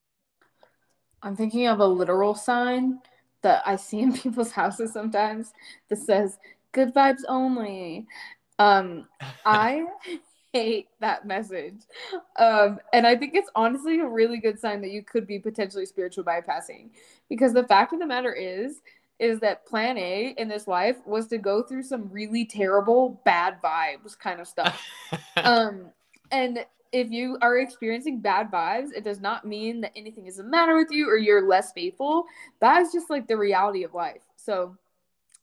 I'm 1.23 1.35
thinking 1.35 1.67
of 1.67 1.81
a 1.81 1.87
literal 1.87 2.37
sign 2.37 3.01
that 3.43 3.63
I 3.67 3.75
see 3.75 4.01
in 4.01 4.13
people's 4.17 4.53
houses 4.53 4.93
sometimes 4.93 5.53
that 5.89 5.99
says 5.99 6.39
"good 6.71 6.95
vibes 6.95 7.23
only." 7.29 8.07
Um, 8.59 9.07
I 9.47 9.85
hate 10.53 10.89
that 11.01 11.27
message. 11.27 11.81
Um, 12.39 12.79
and 12.93 13.07
I 13.07 13.17
think 13.17 13.35
it's 13.35 13.51
honestly 13.55 14.01
a 14.01 14.07
really 14.07 14.39
good 14.39 14.59
sign 14.59 14.81
that 14.83 14.91
you 14.91 15.03
could 15.03 15.27
be 15.27 15.39
potentially 15.39 15.87
spiritual 15.87 16.25
bypassing 16.25 16.91
because 17.29 17.53
the 17.53 17.65
fact 17.65 17.93
of 17.93 17.99
the 17.99 18.07
matter 18.07 18.33
is, 18.33 18.81
is 19.19 19.41
that 19.41 19.67
plan 19.67 19.97
A 19.97 20.35
in 20.37 20.49
this 20.49 20.67
life 20.67 20.97
was 21.07 21.27
to 21.29 21.39
go 21.39 21.63
through 21.63 21.83
some 21.83 22.11
really 22.11 22.45
terrible, 22.45 23.21
bad 23.25 23.59
vibes 23.63 24.19
kind 24.19 24.41
of 24.41 24.47
stuff. 24.47 24.83
um, 25.37 25.91
and 26.31 26.65
if 26.93 27.11
you 27.11 27.39
are 27.43 27.59
experiencing 27.59 28.21
bad 28.21 28.51
vibes, 28.51 28.89
it 28.95 29.05
does 29.05 29.21
not 29.21 29.47
mean 29.47 29.81
that 29.83 29.93
anything 29.97 30.27
is 30.27 30.37
the 30.37 30.45
matter 30.45 30.77
with 30.77 30.89
you 30.91 31.09
or 31.09 31.17
you're 31.17 31.47
less 31.47 31.73
faithful. 31.73 32.25
That 32.61 32.83
is 32.83 32.93
just 32.93 33.11
like 33.11 33.27
the 33.27 33.37
reality 33.37 33.85
of 33.85 33.95
life. 33.95 34.23
So 34.37 34.77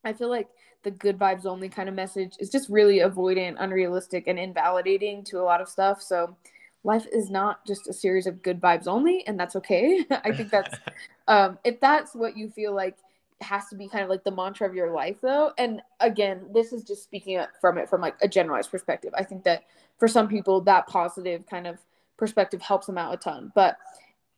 I 0.04 0.13
feel 0.13 0.30
like 0.30 0.47
the 0.84 0.91
good 0.91 1.17
vibes 1.17 1.46
only 1.46 1.69
kind 1.69 1.89
of 1.89 1.96
message 1.96 2.36
is 2.39 2.50
just 2.50 2.69
really 2.69 3.00
avoidant, 3.00 3.56
unrealistic, 3.60 4.28
and 4.28 4.38
invalidating 4.38 5.24
to 5.26 5.39
a 5.39 5.43
lot 5.43 5.62
of 5.62 5.69
stuff. 5.69 6.02
So 6.02 6.36
life 6.84 7.06
is 7.12 7.30
not 7.30 7.65
just 7.65 7.88
a 7.88 7.93
series 7.93 8.28
of 8.28 8.43
good 8.43 8.62
vibes 8.62 8.88
only, 8.88 9.26
and 9.26 9.39
that's 9.39 9.56
okay. 9.56 10.06
I 10.12 10.32
think 10.32 10.50
that's 10.50 10.76
um, 11.28 11.58
if 11.63 11.80
that's 11.80 12.13
what 12.13 12.38
you 12.38 12.50
feel 12.50 12.76
like 12.76 12.98
has 13.41 13.67
to 13.67 13.76
be 13.76 13.88
kind 13.88 14.04
of 14.04 14.10
like 14.10 14.24
the 14.24 14.32
mantra 14.32 14.67
of 14.67 14.74
your 14.74 14.91
life 14.91 15.17
though 15.22 15.52
and 15.58 15.82
again 16.00 16.41
this 16.54 16.72
is 16.72 16.84
just 16.84 17.04
speaking 17.04 17.39
from 17.60 17.78
it 17.78 17.89
from 17.89 18.00
like 18.00 18.15
a 18.22 18.28
generalized 18.28 18.72
perspective 18.72 19.13
i 19.17 19.24
think 19.24 19.43
that 19.43 19.65
for 20.00 20.08
some 20.08 20.30
people 20.30 20.62
that 20.62 20.88
positive 20.88 21.46
kind 21.46 21.67
of 21.67 21.78
perspective 22.17 22.62
helps 22.62 22.88
them 22.88 22.98
out 22.98 23.13
a 23.13 23.17
ton 23.17 23.52
but 23.54 23.78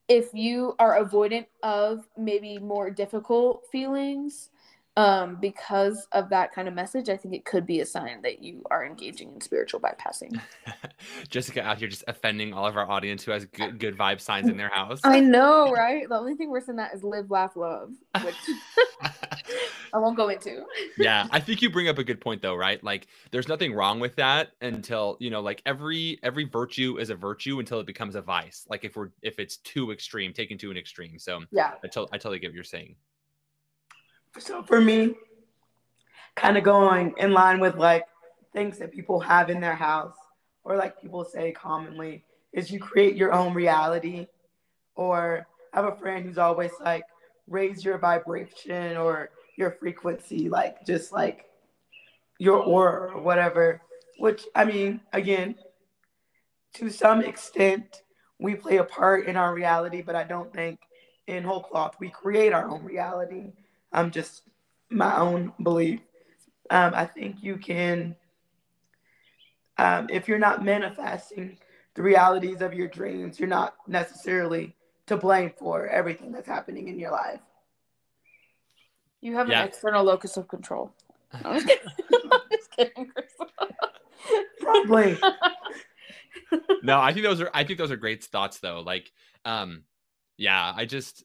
if 0.07 0.33
you 0.33 0.75
are 0.79 1.03
avoidant 1.03 1.45
of 1.63 2.07
maybe 2.17 2.57
more 2.57 2.89
difficult 2.89 3.63
feelings 3.71 4.49
um, 4.97 5.37
because 5.41 6.07
of 6.13 6.29
that 6.29 6.53
kind 6.53 6.67
of 6.67 6.73
message, 6.73 7.09
I 7.09 7.17
think 7.17 7.33
it 7.33 7.43
could 7.43 7.65
be 7.65 7.81
a 7.81 7.85
sign 7.85 8.21
that 8.21 8.41
you 8.41 8.63
are 8.71 8.85
engaging 8.85 9.33
in 9.33 9.41
spiritual 9.41 9.81
bypassing. 9.81 10.39
Jessica 11.29 11.61
out 11.61 11.79
here 11.79 11.89
just 11.89 12.05
offending 12.07 12.53
all 12.53 12.65
of 12.65 12.77
our 12.77 12.89
audience 12.89 13.23
who 13.23 13.31
has 13.31 13.45
good 13.45 13.77
good 13.77 13.97
vibe 13.97 14.21
signs 14.21 14.47
in 14.47 14.55
their 14.55 14.69
house. 14.69 15.01
I 15.03 15.19
know, 15.21 15.71
right? 15.71 16.07
The 16.07 16.15
only 16.15 16.35
thing 16.35 16.49
worse 16.49 16.65
than 16.65 16.77
that 16.77 16.93
is 16.93 17.03
live, 17.03 17.29
laugh, 17.29 17.57
love, 17.57 17.91
which 18.23 18.35
I 19.93 19.97
won't 19.97 20.15
go 20.15 20.29
into. 20.29 20.63
yeah, 20.97 21.27
I 21.29 21.39
think 21.41 21.61
you 21.61 21.69
bring 21.69 21.89
up 21.89 21.97
a 21.97 22.03
good 22.03 22.21
point 22.21 22.41
though, 22.41 22.55
right? 22.55 22.81
Like 22.83 23.07
there's 23.31 23.49
nothing 23.49 23.73
wrong 23.73 23.99
with 23.99 24.15
that 24.15 24.51
until, 24.61 25.17
you 25.19 25.29
know, 25.29 25.41
like 25.41 25.61
every 25.65 26.19
every 26.23 26.45
virtue 26.45 26.97
is 26.99 27.09
a 27.09 27.15
virtue 27.15 27.59
until 27.59 27.81
it 27.81 27.85
becomes 27.87 28.15
a 28.15 28.21
vice. 28.21 28.65
Like 28.69 28.85
if 28.85 28.95
we're 28.95 29.09
if 29.21 29.39
it's 29.39 29.57
too 29.57 29.91
extreme, 29.91 30.31
taken 30.31 30.57
to 30.59 30.71
an 30.71 30.77
extreme. 30.77 31.19
So 31.19 31.41
yeah, 31.51 31.73
I, 31.83 31.87
to- 31.89 32.07
I 32.13 32.17
totally 32.17 32.39
get 32.39 32.47
what 32.47 32.55
you're 32.55 32.63
saying. 32.63 32.95
So 34.39 34.63
for 34.63 34.81
me, 34.81 35.15
kind 36.35 36.57
of 36.57 36.63
going 36.63 37.13
in 37.17 37.31
line 37.31 37.59
with 37.59 37.75
like 37.75 38.03
things 38.53 38.77
that 38.79 38.91
people 38.91 39.19
have 39.19 39.49
in 39.49 39.61
their 39.61 39.75
house, 39.75 40.15
or 40.63 40.75
like 40.75 41.01
people 41.01 41.23
say 41.23 41.51
commonly, 41.51 42.25
is 42.53 42.71
you 42.71 42.79
create 42.79 43.15
your 43.15 43.33
own 43.33 43.53
reality. 43.53 44.27
Or 44.95 45.45
I 45.73 45.81
have 45.81 45.93
a 45.93 45.95
friend 45.97 46.25
who's 46.25 46.37
always 46.37 46.71
like, 46.83 47.03
raise 47.47 47.83
your 47.85 47.97
vibration 47.97 48.97
or 48.97 49.29
your 49.57 49.71
frequency, 49.71 50.49
like 50.49 50.85
just 50.85 51.11
like 51.11 51.45
your 52.39 52.59
aura 52.59 53.13
or 53.13 53.21
whatever. 53.21 53.81
Which 54.17 54.45
I 54.55 54.65
mean, 54.65 55.01
again, 55.13 55.55
to 56.75 56.89
some 56.89 57.21
extent, 57.21 58.01
we 58.39 58.55
play 58.55 58.77
a 58.77 58.83
part 58.83 59.27
in 59.27 59.37
our 59.37 59.53
reality, 59.53 60.01
but 60.01 60.15
I 60.15 60.23
don't 60.23 60.51
think 60.53 60.79
in 61.27 61.43
whole 61.43 61.63
cloth 61.63 61.95
we 61.99 62.09
create 62.09 62.53
our 62.53 62.67
own 62.67 62.83
reality. 62.83 63.53
I'm 63.91 64.11
just 64.11 64.43
my 64.89 65.17
own 65.17 65.53
belief. 65.61 66.01
Um, 66.69 66.93
I 66.95 67.05
think 67.05 67.43
you 67.43 67.57
can, 67.57 68.15
um, 69.77 70.07
if 70.09 70.27
you're 70.27 70.39
not 70.39 70.63
manifesting 70.63 71.57
the 71.93 72.01
realities 72.01 72.61
of 72.61 72.73
your 72.73 72.87
dreams, 72.87 73.39
you're 73.39 73.49
not 73.49 73.75
necessarily 73.87 74.75
to 75.07 75.17
blame 75.17 75.51
for 75.57 75.87
everything 75.87 76.31
that's 76.31 76.47
happening 76.47 76.87
in 76.87 76.99
your 76.99 77.11
life. 77.11 77.39
You 79.21 79.35
have 79.35 79.47
yeah. 79.47 79.61
an 79.61 79.67
external 79.67 80.03
locus 80.03 80.37
of 80.37 80.47
control. 80.47 80.91
No, 81.43 81.49
I'm 81.49 81.67
just 82.49 82.71
kidding, 82.71 83.11
Probably. 84.61 85.17
no, 86.83 87.01
I 87.01 87.11
think 87.11 87.25
those 87.25 87.41
are 87.41 87.49
I 87.53 87.63
think 87.63 87.77
those 87.77 87.91
are 87.91 87.97
great 87.97 88.23
thoughts 88.23 88.59
though. 88.59 88.79
Like, 88.79 89.11
um, 89.43 89.83
yeah, 90.37 90.73
I 90.75 90.85
just 90.85 91.23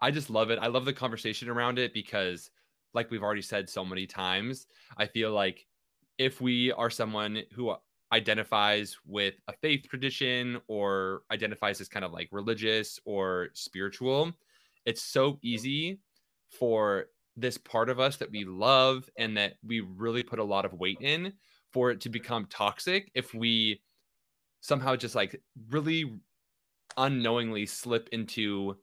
I 0.00 0.10
just 0.10 0.30
love 0.30 0.50
it. 0.50 0.58
I 0.60 0.66
love 0.66 0.84
the 0.84 0.92
conversation 0.92 1.48
around 1.48 1.78
it 1.78 1.94
because, 1.94 2.50
like 2.94 3.10
we've 3.10 3.22
already 3.22 3.42
said 3.42 3.68
so 3.68 3.84
many 3.84 4.06
times, 4.06 4.66
I 4.96 5.06
feel 5.06 5.32
like 5.32 5.66
if 6.18 6.40
we 6.40 6.72
are 6.72 6.90
someone 6.90 7.42
who 7.52 7.74
identifies 8.12 8.96
with 9.04 9.34
a 9.48 9.52
faith 9.60 9.86
tradition 9.88 10.60
or 10.68 11.22
identifies 11.30 11.80
as 11.80 11.88
kind 11.88 12.04
of 12.04 12.12
like 12.12 12.28
religious 12.30 13.00
or 13.04 13.48
spiritual, 13.54 14.32
it's 14.84 15.02
so 15.02 15.38
easy 15.42 15.98
for 16.50 17.06
this 17.36 17.58
part 17.58 17.90
of 17.90 18.00
us 18.00 18.16
that 18.16 18.30
we 18.30 18.44
love 18.44 19.10
and 19.18 19.36
that 19.36 19.54
we 19.62 19.80
really 19.80 20.22
put 20.22 20.38
a 20.38 20.44
lot 20.44 20.64
of 20.64 20.72
weight 20.72 20.98
in 21.00 21.32
for 21.72 21.90
it 21.90 22.00
to 22.00 22.08
become 22.08 22.46
toxic 22.46 23.10
if 23.14 23.34
we 23.34 23.82
somehow 24.60 24.96
just 24.96 25.14
like 25.14 25.40
really 25.68 26.18
unknowingly 26.96 27.66
slip 27.66 28.08
into 28.12 28.76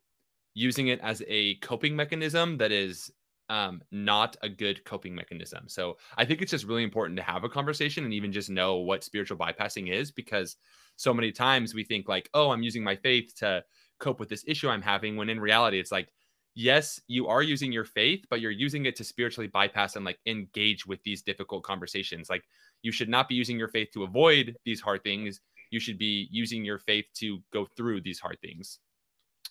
using 0.53 0.87
it 0.87 0.99
as 1.01 1.23
a 1.27 1.55
coping 1.55 1.95
mechanism 1.95 2.57
that 2.57 2.71
is 2.71 3.11
um, 3.49 3.81
not 3.91 4.35
a 4.41 4.49
good 4.49 4.83
coping 4.85 5.13
mechanism. 5.13 5.67
So 5.67 5.97
I 6.17 6.25
think 6.25 6.41
it's 6.41 6.51
just 6.51 6.65
really 6.65 6.83
important 6.83 7.17
to 7.17 7.23
have 7.23 7.43
a 7.43 7.49
conversation 7.49 8.03
and 8.03 8.13
even 8.13 8.31
just 8.31 8.49
know 8.49 8.77
what 8.77 9.03
spiritual 9.03 9.37
bypassing 9.37 9.91
is 9.91 10.11
because 10.11 10.55
so 10.95 11.13
many 11.13 11.31
times 11.31 11.73
we 11.73 11.83
think 11.83 12.07
like, 12.07 12.29
oh, 12.33 12.51
I'm 12.51 12.63
using 12.63 12.83
my 12.83 12.95
faith 12.95 13.33
to 13.37 13.63
cope 13.99 14.19
with 14.19 14.29
this 14.29 14.43
issue 14.47 14.69
I'm 14.69 14.81
having. 14.81 15.15
When 15.15 15.29
in 15.29 15.39
reality, 15.39 15.79
it's 15.79 15.91
like, 15.91 16.09
yes, 16.55 17.01
you 17.07 17.27
are 17.27 17.41
using 17.41 17.71
your 17.71 17.85
faith, 17.85 18.25
but 18.29 18.39
you're 18.39 18.51
using 18.51 18.85
it 18.85 18.95
to 18.97 19.03
spiritually 19.03 19.47
bypass 19.47 19.95
and 19.95 20.05
like 20.05 20.19
engage 20.25 20.85
with 20.85 21.03
these 21.03 21.21
difficult 21.21 21.63
conversations. 21.63 22.29
Like 22.29 22.43
you 22.81 22.91
should 22.91 23.09
not 23.09 23.27
be 23.27 23.35
using 23.35 23.57
your 23.57 23.67
faith 23.67 23.89
to 23.93 24.03
avoid 24.03 24.55
these 24.65 24.81
hard 24.81 25.03
things. 25.03 25.41
You 25.71 25.79
should 25.79 25.97
be 25.97 26.27
using 26.31 26.63
your 26.63 26.79
faith 26.79 27.05
to 27.15 27.39
go 27.51 27.65
through 27.75 28.01
these 28.01 28.19
hard 28.19 28.37
things. 28.41 28.79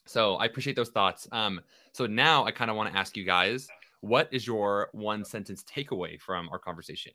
So 0.06 0.36
I 0.36 0.46
appreciate 0.46 0.76
those 0.76 0.90
thoughts. 0.90 1.28
Um, 1.32 1.60
so 1.92 2.06
now 2.06 2.44
I 2.44 2.50
kind 2.50 2.70
of 2.70 2.76
want 2.76 2.92
to 2.92 2.98
ask 2.98 3.16
you 3.16 3.24
guys, 3.24 3.68
what 4.00 4.28
is 4.32 4.46
your 4.46 4.88
one 4.92 5.24
sentence 5.24 5.64
takeaway 5.64 6.20
from 6.20 6.48
our 6.50 6.58
conversation? 6.58 7.12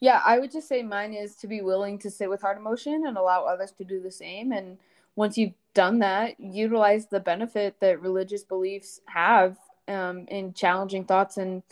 Yeah, 0.00 0.20
I 0.24 0.40
would 0.40 0.50
just 0.50 0.68
say 0.68 0.82
mine 0.82 1.12
is 1.14 1.36
to 1.36 1.46
be 1.46 1.60
willing 1.60 1.98
to 2.00 2.10
sit 2.10 2.28
with 2.28 2.40
hard 2.40 2.58
emotion 2.58 3.04
and 3.06 3.16
allow 3.16 3.44
others 3.44 3.70
to 3.78 3.84
do 3.84 4.00
the 4.00 4.10
same. 4.10 4.50
And 4.50 4.78
once 5.14 5.38
you've 5.38 5.54
done 5.74 6.00
that, 6.00 6.40
utilize 6.40 7.06
the 7.06 7.20
benefit 7.20 7.78
that 7.78 8.02
religious 8.02 8.42
beliefs 8.42 9.00
have 9.06 9.56
um, 9.86 10.26
in 10.28 10.54
challenging 10.54 11.04
thoughts 11.04 11.36
and 11.36 11.62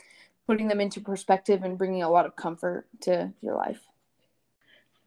putting 0.47 0.69
them 0.69 0.79
into 0.79 1.01
perspective 1.01 1.63
and 1.63 1.77
bringing 1.77 2.03
a 2.03 2.09
lot 2.09 2.25
of 2.25 2.37
comfort 2.37 2.87
to 3.01 3.33
your 3.41 3.55
life. 3.55 3.81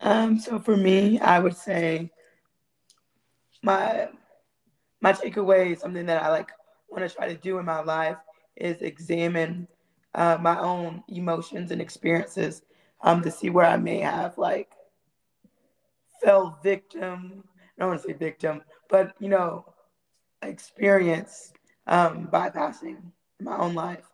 Um, 0.01 0.39
so 0.39 0.59
for 0.59 0.77
me, 0.77 1.19
I 1.19 1.39
would 1.39 1.57
say 1.57 2.11
my 3.63 4.09
my 5.05 5.13
takeaway, 5.13 5.79
something 5.79 6.07
that 6.07 6.23
I 6.23 6.31
like 6.31 6.51
want 6.89 7.07
to 7.07 7.15
try 7.15 7.29
to 7.29 7.35
do 7.35 7.59
in 7.59 7.67
my 7.67 7.83
life, 7.83 8.17
is 8.57 8.81
examine 8.81 9.69
uh, 10.15 10.39
my 10.41 10.59
own 10.59 11.05
emotions 11.09 11.71
and 11.71 11.81
experiences 11.83 12.63
um, 13.03 13.21
to 13.21 13.31
see 13.31 13.51
where 13.51 13.67
I 13.67 13.77
may 13.77 13.99
have 13.99 14.39
like 14.39 14.73
fell 16.23 16.59
victim. 16.63 17.45
I 17.55 17.81
don't 17.83 17.91
want 17.91 18.01
to 18.01 18.09
say 18.09 18.15
victim, 18.15 18.63
but 18.89 19.15
you 19.21 19.29
know, 19.29 19.67
experience 20.41 21.53
um, 21.87 22.29
bypassing 22.33 22.97
my 23.43 23.59
own 23.59 23.75
life. 23.75 24.07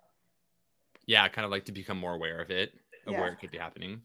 Yeah, 1.07 1.29
kind 1.29 1.44
of 1.44 1.53
like 1.53 1.66
to 1.66 1.72
become 1.72 1.98
more 1.98 2.14
aware 2.14 2.40
of 2.40 2.50
it, 2.50 2.72
of 3.07 3.12
yeah. 3.12 3.20
where 3.20 3.33
it 3.33 3.38
could 3.38 3.53
be 3.53 3.59
happening. 3.59 4.03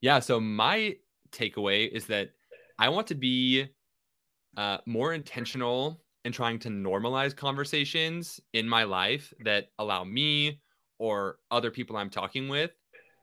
Yeah. 0.00 0.20
So 0.20 0.38
my 0.38 0.94
takeaway 1.32 1.90
is 1.90 2.06
that 2.06 2.30
I 2.78 2.88
want 2.90 3.08
to 3.08 3.16
be 3.16 3.66
uh, 4.58 4.78
more 4.86 5.14
intentional 5.14 6.02
in 6.24 6.32
trying 6.32 6.58
to 6.58 6.68
normalize 6.68 7.34
conversations 7.34 8.40
in 8.52 8.68
my 8.68 8.82
life 8.82 9.32
that 9.44 9.68
allow 9.78 10.02
me 10.02 10.60
or 10.98 11.38
other 11.52 11.70
people 11.70 11.96
I'm 11.96 12.10
talking 12.10 12.48
with 12.48 12.72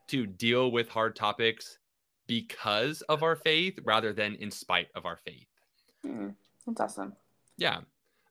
to 0.08 0.26
deal 0.26 0.71
with 0.71 0.88
hard 0.88 1.13
topics 1.13 1.78
because 2.26 3.02
of 3.04 3.21
our 3.21 3.36
faith 3.36 3.78
rather 3.84 4.13
than 4.13 4.36
in 4.36 4.50
spite 4.50 4.88
of 4.95 5.06
our 5.06 5.17
faith. 5.17 5.48
Mm, 6.06 6.36
that's 6.65 6.80
awesome. 6.80 7.13
Yeah. 7.58 7.82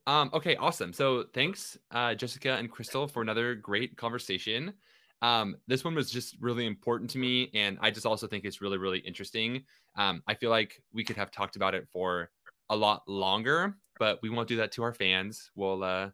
Um, 0.06 0.30
okay, 0.32 0.56
awesome. 0.56 0.94
So 0.94 1.24
thanks, 1.34 1.76
uh, 1.90 2.14
Jessica 2.14 2.54
and 2.54 2.70
Crystal, 2.70 3.06
for 3.06 3.20
another 3.20 3.54
great 3.54 3.98
conversation. 3.98 4.72
Um, 5.20 5.56
this 5.66 5.84
one 5.84 5.94
was 5.94 6.10
just 6.10 6.36
really 6.40 6.66
important 6.66 7.10
to 7.10 7.18
me, 7.18 7.50
and 7.54 7.78
I 7.82 7.90
just 7.90 8.06
also 8.06 8.26
think 8.26 8.44
it's 8.44 8.62
really, 8.62 8.78
really 8.78 8.98
interesting. 8.98 9.64
Um, 9.96 10.22
I 10.26 10.34
feel 10.34 10.50
like 10.50 10.82
we 10.92 11.04
could 11.04 11.16
have 11.16 11.30
talked 11.30 11.56
about 11.56 11.74
it 11.74 11.86
for 11.92 12.30
a 12.70 12.76
lot 12.76 13.02
longer, 13.08 13.76
but 13.98 14.20
we 14.22 14.30
won't 14.30 14.48
do 14.48 14.56
that 14.56 14.72
to 14.72 14.82
our 14.82 14.92
fans. 14.92 15.50
We'll 15.54 15.82
uh 15.82 16.10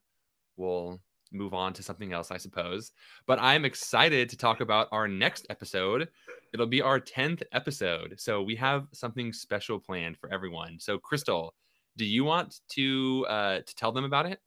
we'll 0.56 1.00
move 1.32 1.54
on 1.54 1.72
to 1.74 1.82
something 1.82 2.12
else, 2.12 2.30
I 2.30 2.36
suppose. 2.36 2.92
But 3.26 3.40
I'm 3.40 3.64
excited 3.64 4.28
to 4.30 4.36
talk 4.36 4.60
about 4.60 4.88
our 4.92 5.06
next 5.06 5.46
episode. 5.50 6.08
It'll 6.52 6.66
be 6.66 6.82
our 6.82 7.00
10th 7.00 7.42
episode. 7.52 8.14
So 8.18 8.42
we 8.42 8.56
have 8.56 8.88
something 8.92 9.32
special 9.32 9.78
planned 9.78 10.18
for 10.18 10.32
everyone. 10.32 10.78
So, 10.80 10.98
Crystal, 10.98 11.54
do 11.96 12.04
you 12.04 12.24
want 12.24 12.60
to 12.70 13.26
uh, 13.28 13.58
to 13.60 13.74
tell 13.76 13.92
them 13.92 14.04
about 14.04 14.26
it? 14.26 14.40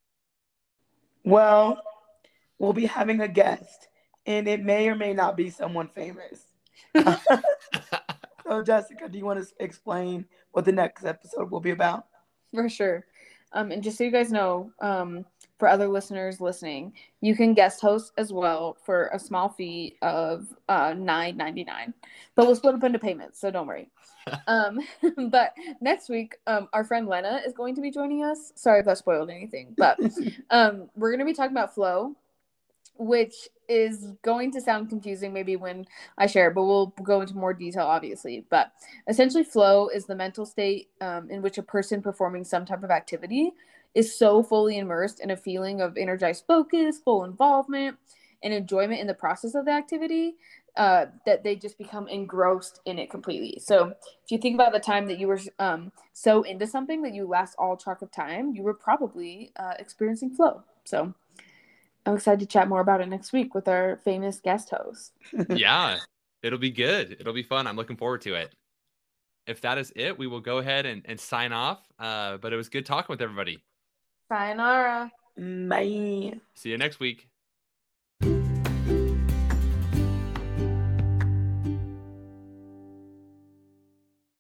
Well, 1.24 1.82
we'll 2.60 2.74
be 2.74 2.86
having 2.86 3.22
a 3.22 3.28
guest, 3.28 3.88
and 4.26 4.48
it 4.48 4.62
may 4.62 4.90
or 4.90 4.96
may 4.96 5.14
not 5.14 5.38
be 5.38 5.50
someone 5.50 5.88
famous. 5.88 6.48
so, 8.54 8.62
Jessica, 8.62 9.10
do 9.10 9.18
you 9.18 9.26
want 9.26 9.44
to 9.44 9.48
explain 9.60 10.26
what 10.52 10.64
the 10.64 10.72
next 10.72 11.06
episode 11.06 11.50
will 11.50 11.60
be 11.60 11.72
about? 11.72 12.06
For 12.54 12.70
sure. 12.70 13.04
Um, 13.52 13.72
and 13.72 13.82
just 13.82 13.98
so 13.98 14.04
you 14.04 14.12
guys 14.12 14.32
know, 14.32 14.72
um, 14.80 15.26
for 15.58 15.68
other 15.68 15.88
listeners 15.88 16.40
listening, 16.40 16.94
you 17.22 17.36
can 17.36 17.56
guest 17.56 17.82
host 17.82 18.12
as 18.18 18.32
well 18.32 18.78
for 18.86 19.10
a 19.12 19.18
small 19.18 19.50
fee 19.50 19.96
of 20.04 20.48
uh, 20.70 20.94
nine 20.96 21.36
ninety 21.36 21.64
nine. 21.64 21.96
But 22.36 22.46
we'll 22.46 22.56
split 22.56 22.76
up 22.76 22.84
into 22.84 23.00
payments, 23.00 23.40
so 23.40 23.50
don't 23.50 23.66
worry. 23.66 23.90
um, 24.48 24.80
but 25.30 25.54
next 25.82 26.10
week, 26.10 26.36
um, 26.46 26.68
our 26.74 26.84
friend 26.84 27.08
Lena 27.08 27.42
is 27.46 27.54
going 27.54 27.74
to 27.76 27.82
be 27.82 27.90
joining 27.90 28.24
us. 28.24 28.52
Sorry 28.56 28.82
if 28.82 28.86
that 28.86 29.00
spoiled 29.00 29.32
anything, 29.32 29.74
but 29.78 30.00
um, 30.52 30.90
we're 30.96 31.10
going 31.10 31.20
to 31.20 31.26
be 31.26 31.34
talking 31.34 31.56
about 31.56 31.74
flow, 31.74 32.16
which 32.98 33.50
is 33.68 34.12
going 34.22 34.52
to 34.52 34.62
sound 34.62 34.90
confusing 34.90 35.34
maybe 35.34 35.56
when 35.56 35.86
I 36.18 36.28
share, 36.28 36.52
but 36.52 36.64
we'll 36.64 36.94
go 37.04 37.22
into 37.22 37.36
more 37.36 37.54
detail, 37.54 37.86
obviously. 37.86 38.46
But 38.50 38.72
essentially, 39.08 39.44
flow 39.44 39.88
is 39.88 40.06
the 40.06 40.16
mental 40.16 40.46
state 40.46 40.90
um, 41.02 41.30
in 41.32 41.42
which 41.42 41.58
a 41.58 41.64
person 41.64 42.02
performing 42.02 42.44
some 42.44 42.66
type 42.66 42.84
of 42.84 42.92
activity 42.92 43.52
is 43.96 44.18
so 44.18 44.44
fully 44.44 44.78
immersed 44.78 45.20
in 45.20 45.32
a 45.32 45.38
feeling 45.38 45.82
of 45.82 45.98
energized 45.98 46.46
focus, 46.48 47.00
full 47.00 47.24
involvement, 47.24 47.98
and 48.44 48.54
enjoyment 48.54 49.00
in 49.00 49.08
the 49.08 49.14
process 49.14 49.56
of 49.56 49.66
the 49.66 49.72
activity 49.72 50.36
uh, 50.76 51.06
that 51.26 51.44
they 51.44 51.56
just 51.56 51.78
become 51.78 52.08
engrossed 52.08 52.82
in 52.86 52.98
it 52.98 53.10
completely. 53.10 53.60
So 53.60 53.94
if 54.24 54.32
you 54.32 54.38
think 54.38 54.56
about 54.56 54.74
the 54.74 54.80
time 54.80 55.06
that 55.08 55.20
you 55.20 55.28
were 55.28 55.40
um, 55.60 55.92
so 56.14 56.44
into 56.44 56.68
something 56.68 57.02
that 57.04 57.14
you 57.14 57.28
lost 57.28 57.56
all 57.58 57.78
track 57.78 58.02
of 58.02 58.12
time, 58.12 58.54
you 58.56 58.64
were 58.64 58.74
probably 58.74 59.52
uh, 59.56 59.74
experiencing 59.78 60.32
flow. 60.36 60.64
So 60.84 61.14
I'm 62.06 62.16
excited 62.16 62.40
to 62.42 62.46
chat 62.46 62.68
more 62.68 62.82
about 62.82 63.02
it 63.02 63.08
next 63.08 63.32
week 63.32 63.56
with 63.56 63.68
our 63.68 64.00
famous 64.04 64.40
guest 64.40 64.70
host. 64.70 65.14
yeah, 65.50 66.00
it'll 66.42 66.60
be 66.60 66.72
good. 66.72 67.18
It'll 67.20 67.34
be 67.34 67.44
fun. 67.44 67.68
I'm 67.68 67.76
looking 67.76 67.98
forward 67.98 68.22
to 68.22 68.36
it. 68.36 68.54
If 69.48 69.62
that 69.62 69.78
is 69.78 69.92
it, 69.96 70.18
we 70.18 70.28
will 70.28 70.40
go 70.40 70.58
ahead 70.58 70.86
and, 70.86 71.02
and 71.06 71.20
sign 71.20 71.52
off. 71.52 71.80
Uh, 72.00 72.38
but 72.38 72.54
it 72.54 72.56
was 72.56 72.70
good 72.70 72.86
talking 72.86 73.12
with 73.14 73.22
everybody. 73.22 73.64
Sayonara. 74.30 75.12
Bye. 75.38 76.40
See 76.54 76.70
you 76.70 76.78
next 76.78 77.00
week. 77.00 77.28